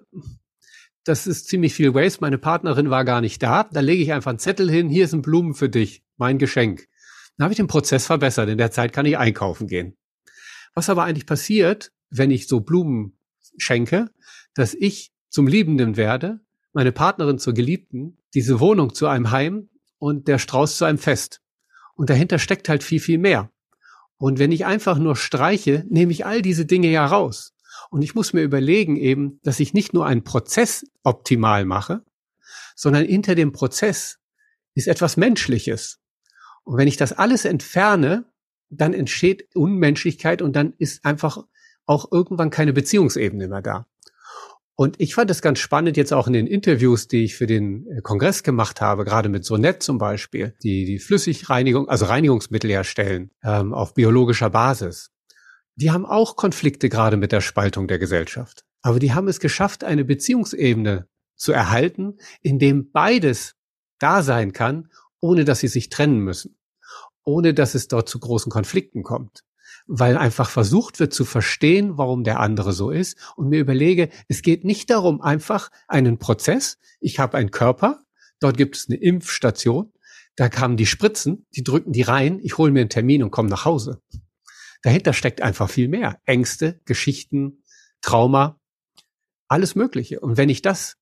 [1.04, 2.20] das ist ziemlich viel Waste.
[2.20, 3.64] Meine Partnerin war gar nicht da.
[3.64, 4.88] Da lege ich einfach einen Zettel hin.
[4.88, 6.86] Hier sind Blumen für dich, mein Geschenk.
[7.36, 8.48] Dann habe ich den Prozess verbessert.
[8.48, 9.96] In der Zeit kann ich einkaufen gehen.
[10.74, 13.16] Was aber eigentlich passiert, wenn ich so Blumen
[13.58, 14.10] schenke,
[14.54, 16.40] dass ich zum Liebenden werde,
[16.72, 21.42] meine Partnerin zur Geliebten, diese Wohnung zu einem Heim und der Strauß zu einem Fest.
[21.94, 23.50] Und dahinter steckt halt viel, viel mehr.
[24.22, 27.56] Und wenn ich einfach nur streiche, nehme ich all diese Dinge ja raus.
[27.90, 32.04] Und ich muss mir überlegen eben, dass ich nicht nur einen Prozess optimal mache,
[32.76, 34.20] sondern hinter dem Prozess
[34.74, 35.98] ist etwas Menschliches.
[36.62, 38.32] Und wenn ich das alles entferne,
[38.70, 41.42] dann entsteht Unmenschlichkeit und dann ist einfach
[41.86, 43.88] auch irgendwann keine Beziehungsebene mehr da.
[44.74, 47.86] Und ich fand es ganz spannend jetzt auch in den Interviews, die ich für den
[47.86, 53.30] äh, Kongress gemacht habe, gerade mit Sonet zum Beispiel, die die Flüssigreinigung, also Reinigungsmittel herstellen
[53.42, 55.10] ähm, auf biologischer Basis.
[55.76, 58.64] Die haben auch Konflikte gerade mit der Spaltung der Gesellschaft.
[58.82, 61.06] Aber die haben es geschafft, eine Beziehungsebene
[61.36, 63.54] zu erhalten, in dem beides
[63.98, 64.88] da sein kann,
[65.20, 66.58] ohne dass sie sich trennen müssen,
[67.24, 69.44] ohne dass es dort zu großen Konflikten kommt
[69.86, 74.42] weil einfach versucht wird zu verstehen, warum der andere so ist und mir überlege, es
[74.42, 78.02] geht nicht darum, einfach einen Prozess, ich habe einen Körper,
[78.40, 79.92] dort gibt es eine Impfstation,
[80.36, 83.48] da kamen die Spritzen, die drücken die rein, ich hole mir einen Termin und komme
[83.48, 84.00] nach Hause.
[84.82, 86.20] Dahinter steckt einfach viel mehr.
[86.24, 87.62] Ängste, Geschichten,
[88.00, 88.58] Trauma,
[89.46, 90.20] alles Mögliche.
[90.20, 90.96] Und wenn ich das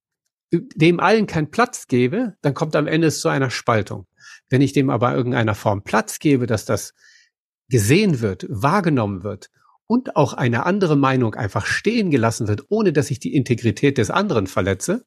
[0.53, 4.07] dem allen keinen Platz gebe, dann kommt am Ende es zu einer Spaltung.
[4.49, 6.93] Wenn ich dem aber irgendeiner Form Platz gebe, dass das
[7.71, 9.51] gesehen wird, wahrgenommen wird
[9.87, 14.11] und auch eine andere Meinung einfach stehen gelassen wird, ohne dass ich die Integrität des
[14.11, 15.05] anderen verletze,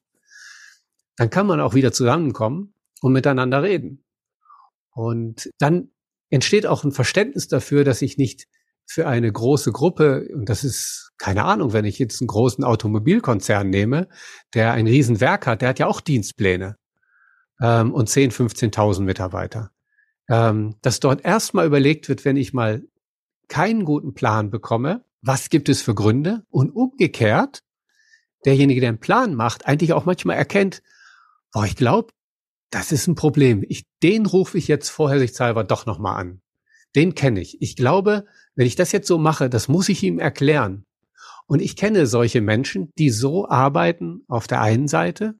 [1.16, 4.04] dann kann man auch wieder zusammenkommen und miteinander reden.
[4.90, 5.90] Und dann
[6.30, 8.46] entsteht auch ein Verständnis dafür, dass ich nicht
[8.86, 13.68] für eine große Gruppe, und das ist keine Ahnung, wenn ich jetzt einen großen Automobilkonzern
[13.68, 14.08] nehme,
[14.52, 16.76] der ein Riesenwerk hat, der hat ja auch Dienstpläne
[17.60, 19.70] ähm, und 10, 15.000 Mitarbeiter
[20.28, 22.82] ähm, dass dort erstmal überlegt wird, wenn ich mal
[23.48, 26.44] keinen guten Plan bekomme, was gibt es für Gründe?
[26.50, 27.62] Und umgekehrt,
[28.44, 30.82] derjenige, der einen Plan macht, eigentlich auch manchmal erkennt,
[31.52, 32.12] boah, ich glaube,
[32.70, 33.64] das ist ein Problem.
[33.68, 36.40] Ich, den rufe ich jetzt vorhersichtshalber doch nochmal an.
[36.96, 37.60] Den kenne ich.
[37.62, 40.84] Ich glaube, wenn ich das jetzt so mache, das muss ich ihm erklären.
[41.46, 45.34] Und ich kenne solche Menschen, die so arbeiten auf der einen Seite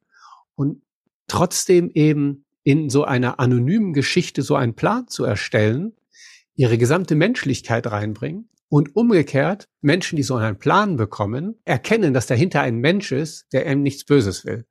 [0.55, 0.83] und
[1.29, 5.92] trotzdem eben in so einer anonymen Geschichte so einen Plan zu erstellen,
[6.57, 12.62] ihre gesamte Menschlichkeit reinbringen und umgekehrt Menschen, die so einen Plan bekommen, erkennen, dass dahinter
[12.62, 14.66] ein Mensch ist, der einem nichts Böses will.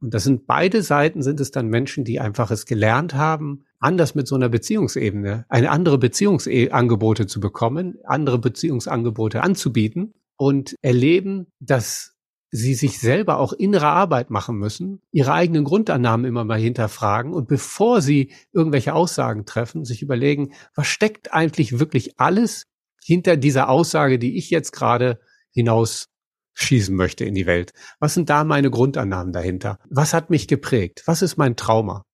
[0.00, 4.14] Und das sind beide Seiten, sind es dann Menschen, die einfach es gelernt haben, anders
[4.14, 12.13] mit so einer Beziehungsebene, eine andere Beziehungsangebote zu bekommen, andere Beziehungsangebote anzubieten und erleben, dass
[12.56, 17.48] sie sich selber auch innere Arbeit machen müssen, ihre eigenen Grundannahmen immer mal hinterfragen und
[17.48, 22.68] bevor sie irgendwelche Aussagen treffen, sich überlegen, was steckt eigentlich wirklich alles
[23.02, 25.18] hinter dieser Aussage, die ich jetzt gerade
[25.50, 26.10] hinaus
[26.52, 27.72] schießen möchte in die Welt?
[27.98, 29.80] Was sind da meine Grundannahmen dahinter?
[29.90, 31.02] Was hat mich geprägt?
[31.06, 32.04] Was ist mein Trauma?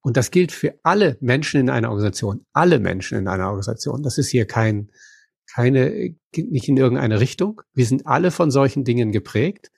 [0.00, 4.02] Und das gilt für alle Menschen in einer Organisation, alle Menschen in einer Organisation.
[4.02, 4.90] Das ist hier kein,
[5.54, 7.62] keine, nicht in irgendeine Richtung.
[7.74, 9.70] Wir sind alle von solchen Dingen geprägt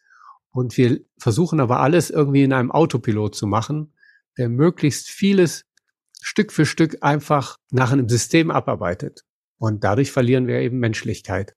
[0.50, 3.92] und wir versuchen aber alles irgendwie in einem Autopilot zu machen,
[4.38, 5.66] der möglichst vieles
[6.22, 9.22] Stück für Stück einfach nach einem System abarbeitet.
[9.58, 11.54] Und dadurch verlieren wir eben Menschlichkeit.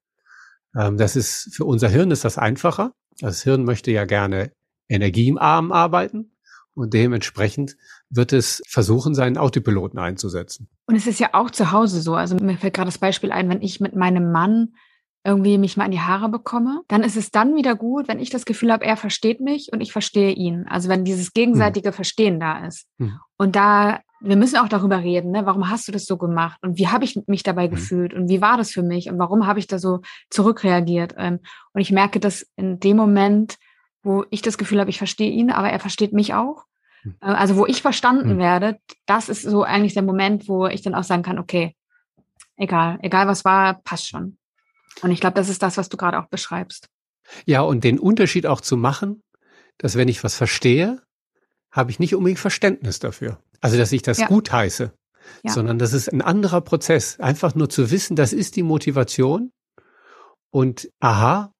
[0.76, 2.92] Ähm, das ist für unser Hirn ist das einfacher.
[3.20, 4.52] Das Hirn möchte ja gerne
[4.88, 6.32] energiearm arbeiten
[6.74, 7.76] und dementsprechend
[8.08, 10.68] wird es versuchen, seinen Autopiloten einzusetzen.
[10.86, 12.14] Und es ist ja auch zu Hause so.
[12.14, 14.74] Also mir fällt gerade das Beispiel ein, wenn ich mit meinem Mann
[15.22, 18.30] irgendwie mich mal in die Haare bekomme, dann ist es dann wieder gut, wenn ich
[18.30, 20.66] das Gefühl habe, er versteht mich und ich verstehe ihn.
[20.66, 21.94] Also wenn dieses gegenseitige hm.
[21.94, 22.86] Verstehen da ist.
[22.98, 23.18] Hm.
[23.36, 25.46] Und da wir müssen auch darüber reden, ne?
[25.46, 27.70] warum hast du das so gemacht und wie habe ich mich dabei mhm.
[27.72, 31.14] gefühlt und wie war das für mich und warum habe ich da so zurückreagiert.
[31.16, 31.40] Ähm,
[31.72, 33.56] und ich merke, dass in dem Moment,
[34.02, 36.64] wo ich das Gefühl habe, ich verstehe ihn, aber er versteht mich auch,
[37.04, 37.16] mhm.
[37.20, 38.38] äh, also wo ich verstanden mhm.
[38.38, 41.74] werde, das ist so eigentlich der Moment, wo ich dann auch sagen kann, okay,
[42.56, 44.38] egal, egal was war, passt schon.
[45.02, 46.88] Und ich glaube, das ist das, was du gerade auch beschreibst.
[47.46, 49.22] Ja, und den Unterschied auch zu machen,
[49.78, 51.00] dass wenn ich was verstehe,
[51.70, 53.38] habe ich nicht unbedingt Verständnis dafür.
[53.60, 54.26] Also, dass ich das ja.
[54.26, 54.92] gut heiße,
[55.44, 55.52] ja.
[55.52, 57.20] sondern das ist ein anderer Prozess.
[57.20, 59.52] Einfach nur zu wissen, das ist die Motivation
[60.50, 61.52] und aha,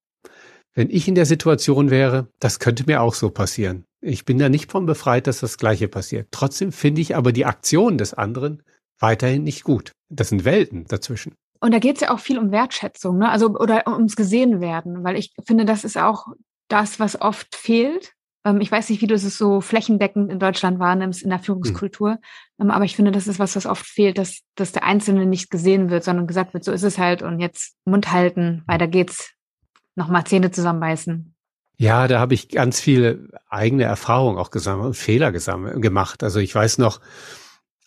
[0.74, 3.84] wenn ich in der Situation wäre, das könnte mir auch so passieren.
[4.00, 6.28] Ich bin da nicht von befreit, dass das Gleiche passiert.
[6.30, 8.62] Trotzdem finde ich aber die Aktion des anderen
[8.98, 9.92] weiterhin nicht gut.
[10.08, 11.34] Das sind Welten dazwischen.
[11.60, 13.28] Und da geht es ja auch viel um Wertschätzung, ne?
[13.28, 16.26] Also oder ums gesehen werden, weil ich finde, das ist auch
[16.68, 18.14] das, was oft fehlt.
[18.46, 22.18] Ähm, ich weiß nicht, wie du es so flächendeckend in Deutschland wahrnimmst in der Führungskultur,
[22.56, 22.70] mhm.
[22.70, 25.90] aber ich finde, das ist was, was oft fehlt, dass, dass der Einzelne nicht gesehen
[25.90, 29.34] wird, sondern gesagt wird, so ist es halt und jetzt Mund halten, weiter geht's,
[29.94, 31.34] nochmal Zähne zusammenbeißen.
[31.76, 36.22] Ja, da habe ich ganz viele eigene Erfahrungen auch gesammelt und Fehler gesammelt, gemacht.
[36.22, 37.00] Also ich weiß noch,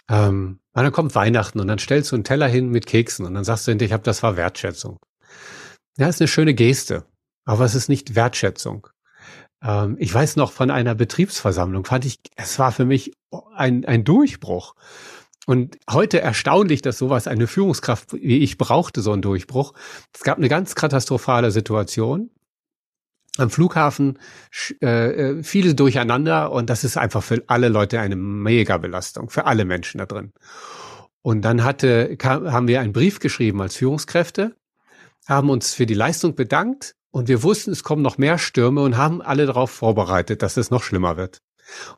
[0.10, 3.44] ähm, dann kommt Weihnachten und dann stellst du einen Teller hin mit Keksen und dann
[3.44, 5.00] sagst du hinterher, ich habe, das war Wertschätzung.
[5.98, 7.06] Ja, ist eine schöne Geste,
[7.46, 8.88] aber es ist nicht Wertschätzung.
[9.64, 13.14] Ähm, ich weiß noch von einer Betriebsversammlung, fand ich, es war für mich
[13.56, 14.76] ein, ein Durchbruch.
[15.46, 19.74] Und heute erstaunlich, dass sowas eine Führungskraft wie ich brauchte, so einen Durchbruch.
[20.14, 22.30] Es gab eine ganz katastrophale Situation.
[23.38, 24.20] Am Flughafen
[24.82, 29.46] äh, äh, viele durcheinander und das ist einfach für alle Leute eine mega Belastung, für
[29.46, 30.34] alle Menschen da drin.
[31.24, 34.56] Und dann hatte, kam, haben wir einen Brief geschrieben als Führungskräfte,
[35.28, 38.98] haben uns für die Leistung bedankt und wir wussten, es kommen noch mehr Stürme und
[38.98, 41.42] haben alle darauf vorbereitet, dass es noch schlimmer wird.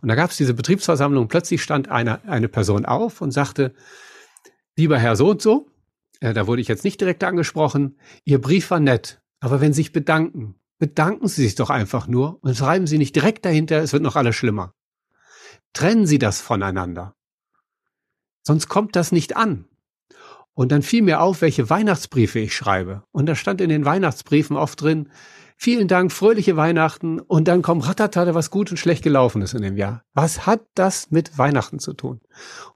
[0.01, 1.27] Und da gab es diese Betriebsversammlung.
[1.27, 3.73] Plötzlich stand eine, eine Person auf und sagte,
[4.75, 5.67] lieber Herr so und so,
[6.19, 9.81] äh, da wurde ich jetzt nicht direkt angesprochen, Ihr Brief war nett, aber wenn Sie
[9.81, 13.93] sich bedanken, bedanken Sie sich doch einfach nur und schreiben Sie nicht direkt dahinter, es
[13.93, 14.73] wird noch alles schlimmer.
[15.73, 17.15] Trennen Sie das voneinander.
[18.43, 19.65] Sonst kommt das nicht an.
[20.53, 23.03] Und dann fiel mir auf, welche Weihnachtsbriefe ich schreibe.
[23.11, 25.11] Und da stand in den Weihnachtsbriefen oft drin,
[25.55, 27.19] vielen Dank, fröhliche Weihnachten.
[27.19, 30.03] Und dann kommt ratatata, was gut und schlecht gelaufen ist in dem Jahr.
[30.13, 32.21] Was hat das mit Weihnachten zu tun?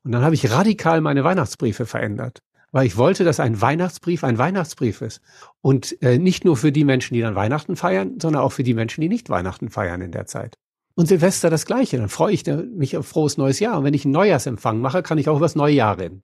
[0.04, 2.40] Und dann habe ich radikal meine Weihnachtsbriefe verändert.
[2.72, 5.22] Weil ich wollte, dass ein Weihnachtsbrief ein Weihnachtsbrief ist.
[5.62, 8.76] Und äh, nicht nur für die Menschen, die dann Weihnachten feiern, sondern auch für die
[8.76, 10.56] Menschen, die nicht Weihnachten feiern in der Zeit.
[10.96, 11.98] Und Silvester das Gleiche.
[11.98, 13.78] Dann freue ich mich auf frohes neues Jahr.
[13.80, 16.24] Und wenn ich einen Neujahrsempfang mache, kann ich auch über das neue Jahr reden.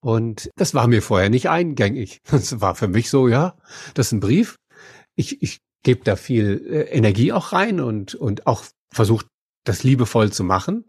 [0.00, 2.20] Und das war mir vorher nicht eingängig.
[2.30, 3.56] Das war für mich so, ja,
[3.94, 4.56] das ist ein Brief.
[5.16, 9.26] Ich, ich gebe da viel äh, Energie auch rein und, und auch versucht,
[9.62, 10.84] das liebevoll zu machen.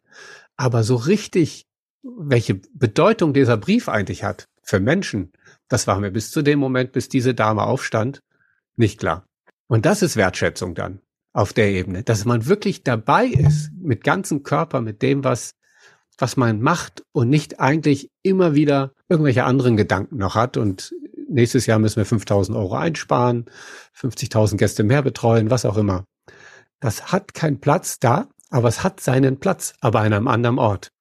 [0.58, 1.68] Aber so richtig,
[2.02, 5.32] welche Bedeutung dieser Brief eigentlich hat für Menschen,
[5.68, 8.22] das war mir bis zu dem Moment, bis diese Dame aufstand,
[8.76, 9.28] nicht klar.
[9.68, 11.02] Und das ist Wertschätzung dann
[11.34, 15.56] auf der Ebene, dass man wirklich dabei ist, mit ganzem Körper, mit dem, was
[16.18, 20.93] was man macht und nicht eigentlich immer wieder irgendwelche anderen Gedanken noch hat und
[21.28, 23.45] nächstes Jahr müssen wir 5000 Euro einsparen,
[23.97, 26.05] 50.000 Gäste mehr betreuen, was auch immer.
[26.80, 30.91] Das hat keinen Platz da, aber es hat seinen Platz, aber an einem anderen Ort.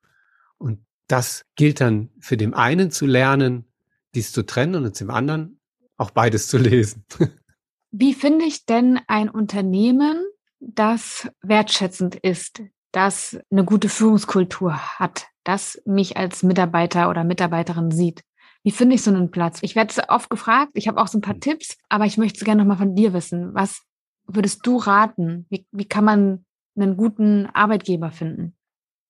[0.59, 3.66] Und das gilt dann für den einen zu lernen,
[4.14, 5.61] dies zu trennen und zum anderen
[5.97, 7.05] auch beides zu lesen.
[7.91, 10.25] Wie finde ich denn ein Unternehmen,
[10.59, 18.25] das wertschätzend ist, das eine gute Führungskultur hat, das mich als Mitarbeiter oder Mitarbeiterin sieht?
[18.65, 19.59] Wie finde ich so einen Platz?
[19.61, 21.41] Ich werde oft gefragt, ich habe auch so ein paar hm.
[21.41, 23.55] Tipps, aber ich möchte gerne nochmal von dir wissen.
[23.55, 23.83] Was
[24.27, 25.47] würdest du raten?
[25.51, 26.45] Wie, wie kann man
[26.75, 28.57] einen guten Arbeitgeber finden?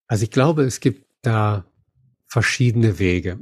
[0.08, 1.64] Also ich glaube, es gibt da
[2.26, 3.38] verschiedene Wege.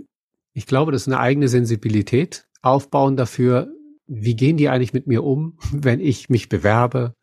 [0.53, 3.73] Ich glaube, das ist eine eigene Sensibilität aufbauen dafür,
[4.07, 7.15] wie gehen die eigentlich mit mir um, wenn ich mich bewerbe,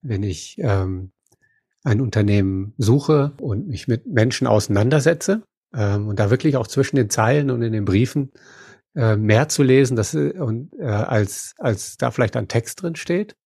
[0.00, 1.10] wenn ich ähm,
[1.82, 5.42] ein Unternehmen suche und mich mit Menschen auseinandersetze
[5.74, 8.32] ähm, und da wirklich auch zwischen den Zeilen und in den Briefen
[8.94, 12.96] äh, mehr zu lesen, dass, äh, und, äh, als, als da vielleicht ein Text drin
[12.96, 13.36] steht.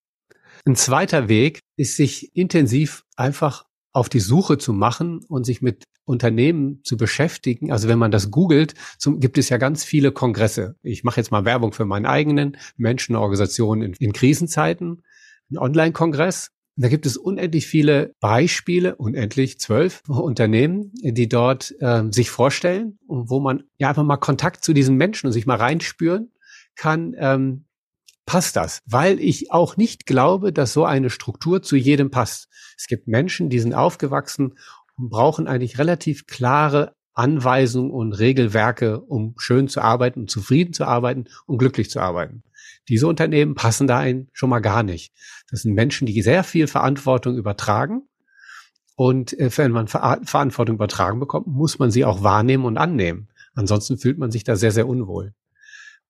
[0.65, 5.85] Ein zweiter Weg ist, sich intensiv einfach auf die Suche zu machen und sich mit
[6.05, 7.71] Unternehmen zu beschäftigen.
[7.71, 10.77] Also wenn man das googelt, zum, gibt es ja ganz viele Kongresse.
[10.83, 15.03] Ich mache jetzt mal Werbung für meinen eigenen Menschenorganisationen in, in Krisenzeiten,
[15.51, 16.51] ein Online-Kongress.
[16.77, 23.29] Da gibt es unendlich viele Beispiele, unendlich zwölf Unternehmen, die dort äh, sich vorstellen und
[23.29, 26.33] wo man ja einfach mal Kontakt zu diesen Menschen und sich mal reinspüren
[26.75, 27.67] kann, ähm,
[28.25, 32.49] passt das, weil ich auch nicht glaube, dass so eine Struktur zu jedem passt.
[32.79, 34.55] Es gibt Menschen, die sind aufgewachsen
[34.97, 41.27] und brauchen eigentlich relativ klare Anweisungen und Regelwerke, um schön zu arbeiten, zufrieden zu arbeiten
[41.47, 42.43] und glücklich zu arbeiten.
[42.89, 45.13] Diese Unternehmen passen da ein schon mal gar nicht.
[45.51, 48.09] Das sind Menschen, die sehr viel Verantwortung übertragen.
[48.97, 53.29] Und äh, wenn man Ver Verantwortung übertragen bekommt, muss man sie auch wahrnehmen und annehmen.
[53.55, 55.35] Ansonsten fühlt man sich da sehr, sehr unwohl.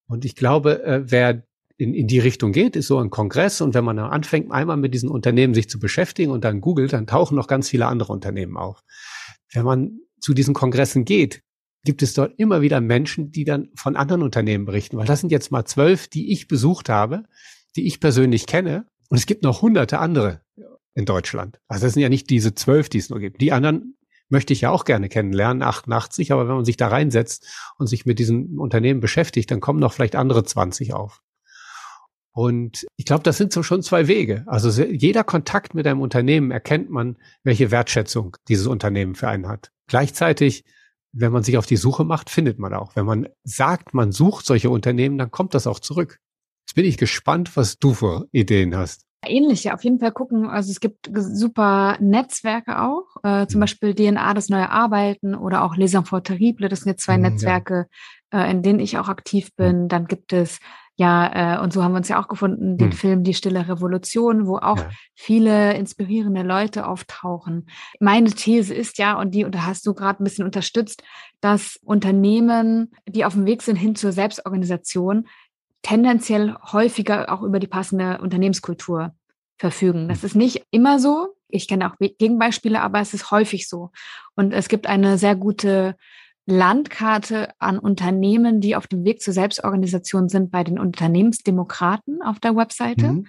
[0.06, 1.44] Und ich glaube, äh, wer
[1.76, 3.60] in, in die Richtung geht, ist so ein Kongress.
[3.60, 6.92] Und wenn man dann anfängt, einmal mit diesen Unternehmen sich zu beschäftigen und dann googelt,
[6.92, 8.82] dann tauchen noch ganz viele andere Unternehmen auf.
[9.52, 11.42] Wenn man zu diesen Kongressen geht,
[11.84, 15.30] gibt es dort immer wieder Menschen, die dann von anderen Unternehmen berichten, weil das sind
[15.30, 17.24] jetzt mal zwölf, die ich besucht habe,
[17.76, 18.86] die ich persönlich kenne.
[19.08, 20.42] Und es gibt noch hunderte andere
[20.94, 21.58] in Deutschland.
[21.68, 23.40] Also das sind ja nicht diese zwölf, die es nur gibt.
[23.40, 23.96] Die anderen
[24.28, 28.06] möchte ich ja auch gerne kennenlernen, 88, aber wenn man sich da reinsetzt und sich
[28.06, 31.20] mit diesen Unternehmen beschäftigt, dann kommen noch vielleicht andere 20 auf.
[32.34, 34.44] Und ich glaube, das sind so schon zwei Wege.
[34.46, 39.70] Also jeder Kontakt mit einem Unternehmen erkennt man, welche Wertschätzung dieses Unternehmen für einen hat.
[39.86, 40.64] Gleichzeitig,
[41.12, 42.96] wenn man sich auf die Suche macht, findet man auch.
[42.96, 46.18] Wenn man sagt, man sucht solche Unternehmen, dann kommt das auch zurück.
[46.66, 49.04] Jetzt bin ich gespannt, was du für Ideen hast.
[49.24, 50.48] Ähnlich, ja, auf jeden Fall gucken.
[50.48, 53.62] Also es gibt super Netzwerke auch, äh, zum mhm.
[53.62, 57.22] Beispiel DNA, das neue Arbeiten oder auch Les Enfants Terribles, das sind jetzt zwei mhm,
[57.22, 57.86] Netzwerke,
[58.32, 58.46] ja.
[58.46, 59.62] äh, in denen ich auch aktiv mhm.
[59.62, 59.88] bin.
[59.88, 60.58] Dann gibt es
[61.02, 62.96] ja, äh, und so haben wir uns ja auch gefunden, den hm.
[62.96, 64.88] Film Die Stille Revolution, wo auch ja.
[65.16, 67.66] viele inspirierende Leute auftauchen.
[67.98, 71.02] Meine These ist ja, und die, und da hast du gerade ein bisschen unterstützt,
[71.40, 75.26] dass Unternehmen, die auf dem Weg sind hin zur Selbstorganisation,
[75.82, 79.12] tendenziell häufiger auch über die passende Unternehmenskultur
[79.58, 80.08] verfügen.
[80.08, 80.26] Das hm.
[80.26, 81.34] ist nicht immer so.
[81.48, 83.90] Ich kenne auch Gegenbeispiele, aber es ist häufig so.
[84.36, 85.96] Und es gibt eine sehr gute
[86.46, 92.56] Landkarte an Unternehmen, die auf dem Weg zur Selbstorganisation sind, bei den Unternehmensdemokraten auf der
[92.56, 93.12] Webseite.
[93.12, 93.26] Mhm.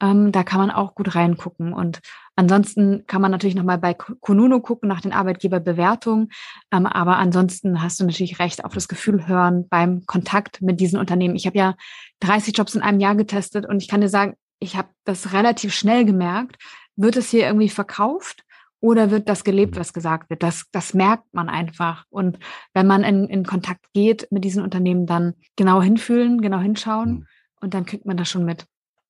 [0.00, 1.72] Ähm, da kann man auch gut reingucken.
[1.72, 2.00] Und
[2.36, 6.30] ansonsten kann man natürlich nochmal bei Konuno gucken nach den Arbeitgeberbewertungen.
[6.72, 10.98] Ähm, aber ansonsten hast du natürlich recht auf das Gefühl hören beim Kontakt mit diesen
[10.98, 11.36] Unternehmen.
[11.36, 11.74] Ich habe ja
[12.20, 15.74] 30 Jobs in einem Jahr getestet und ich kann dir sagen, ich habe das relativ
[15.74, 16.56] schnell gemerkt.
[16.96, 18.43] Wird es hier irgendwie verkauft?
[18.84, 20.42] Oder wird das gelebt, was gesagt wird?
[20.42, 22.04] Das, das merkt man einfach.
[22.10, 22.38] Und
[22.74, 27.26] wenn man in, in Kontakt geht mit diesen Unternehmen, dann genau hinfühlen, genau hinschauen mhm.
[27.62, 28.66] und dann kriegt man das schon mit.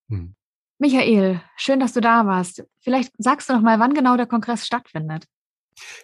[0.06, 0.36] Mhm.
[0.78, 2.62] Michael, schön, dass du da warst.
[2.78, 5.24] Vielleicht sagst du noch mal, wann genau der Kongress stattfindet.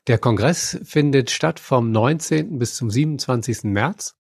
[0.09, 2.59] Der Kongress findet statt vom 19.
[2.59, 3.62] bis zum 27.
[3.62, 4.16] März.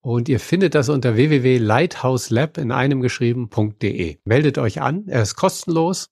[0.00, 4.16] Und ihr findet das unter www.lighthouselab in einem geschrieben.de.
[4.24, 6.08] Meldet euch an, er ist kostenlos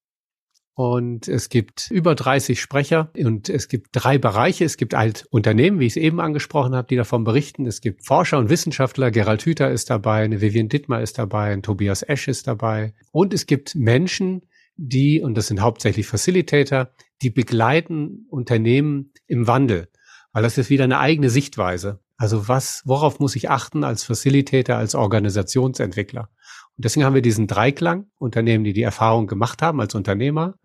[0.77, 4.67] und es gibt über 30 Sprecher und es gibt drei Bereiche.
[4.67, 7.65] Es gibt halt Unternehmen, wie ich es eben angesprochen habe, die davon berichten.
[7.65, 9.11] Es gibt Forscher und Wissenschaftler.
[9.11, 12.93] Gerald Hüther ist dabei, eine Vivian Dittmar ist dabei, ein Tobias Esch ist dabei.
[13.11, 14.43] Und es gibt Menschen,
[14.77, 16.91] die, und das sind hauptsächlich Facilitator,
[17.23, 19.89] die begleiten Unternehmen im Wandel.
[20.33, 22.01] Weil das ist wieder eine eigene Sichtweise.
[22.19, 26.29] Also was, worauf muss ich achten als Facilitator, als Organisationsentwickler?
[26.77, 30.57] Und deswegen haben wir diesen Dreiklang, Unternehmen, die die Erfahrung gemacht haben als Unternehmer,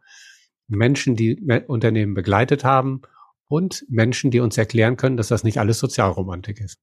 [0.71, 3.01] Menschen, die Unternehmen begleitet haben
[3.47, 6.79] und Menschen, die uns erklären können, dass das nicht alles Sozialromantik ist.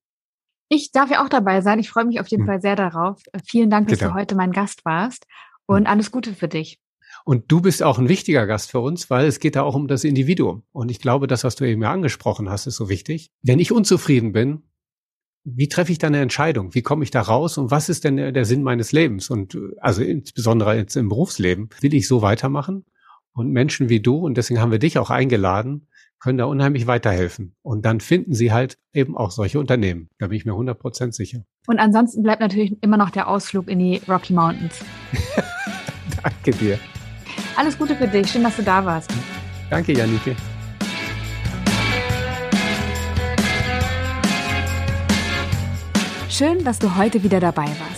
[0.68, 1.78] Ich darf ja auch dabei sein.
[1.78, 2.46] Ich freue mich auf jeden hm.
[2.46, 3.22] Fall sehr darauf.
[3.44, 4.12] Vielen Dank, dass genau.
[4.12, 5.26] du heute mein Gast warst
[5.66, 5.86] und hm.
[5.86, 6.78] alles Gute für dich.
[7.24, 9.88] Und du bist auch ein wichtiger Gast für uns, weil es geht da auch um
[9.88, 10.62] das Individuum.
[10.72, 13.30] Und ich glaube, das, was du eben ja angesprochen hast, ist so wichtig.
[13.42, 14.62] Wenn ich unzufrieden bin,
[15.44, 16.74] wie treffe ich da eine Entscheidung?
[16.74, 17.58] Wie komme ich da raus?
[17.58, 19.30] Und was ist denn der, der Sinn meines Lebens?
[19.30, 22.84] Und also insbesondere jetzt im Berufsleben, will ich so weitermachen?
[23.38, 25.86] Und Menschen wie du, und deswegen haben wir dich auch eingeladen,
[26.18, 27.54] können da unheimlich weiterhelfen.
[27.62, 30.08] Und dann finden sie halt eben auch solche Unternehmen.
[30.18, 31.44] Da bin ich mir 100 Prozent sicher.
[31.68, 34.80] Und ansonsten bleibt natürlich immer noch der Ausflug in die Rocky Mountains.
[36.24, 36.80] Danke dir.
[37.54, 38.28] Alles Gute für dich.
[38.28, 39.08] Schön, dass du da warst.
[39.70, 40.34] Danke, Janike.
[46.28, 47.97] Schön, dass du heute wieder dabei warst.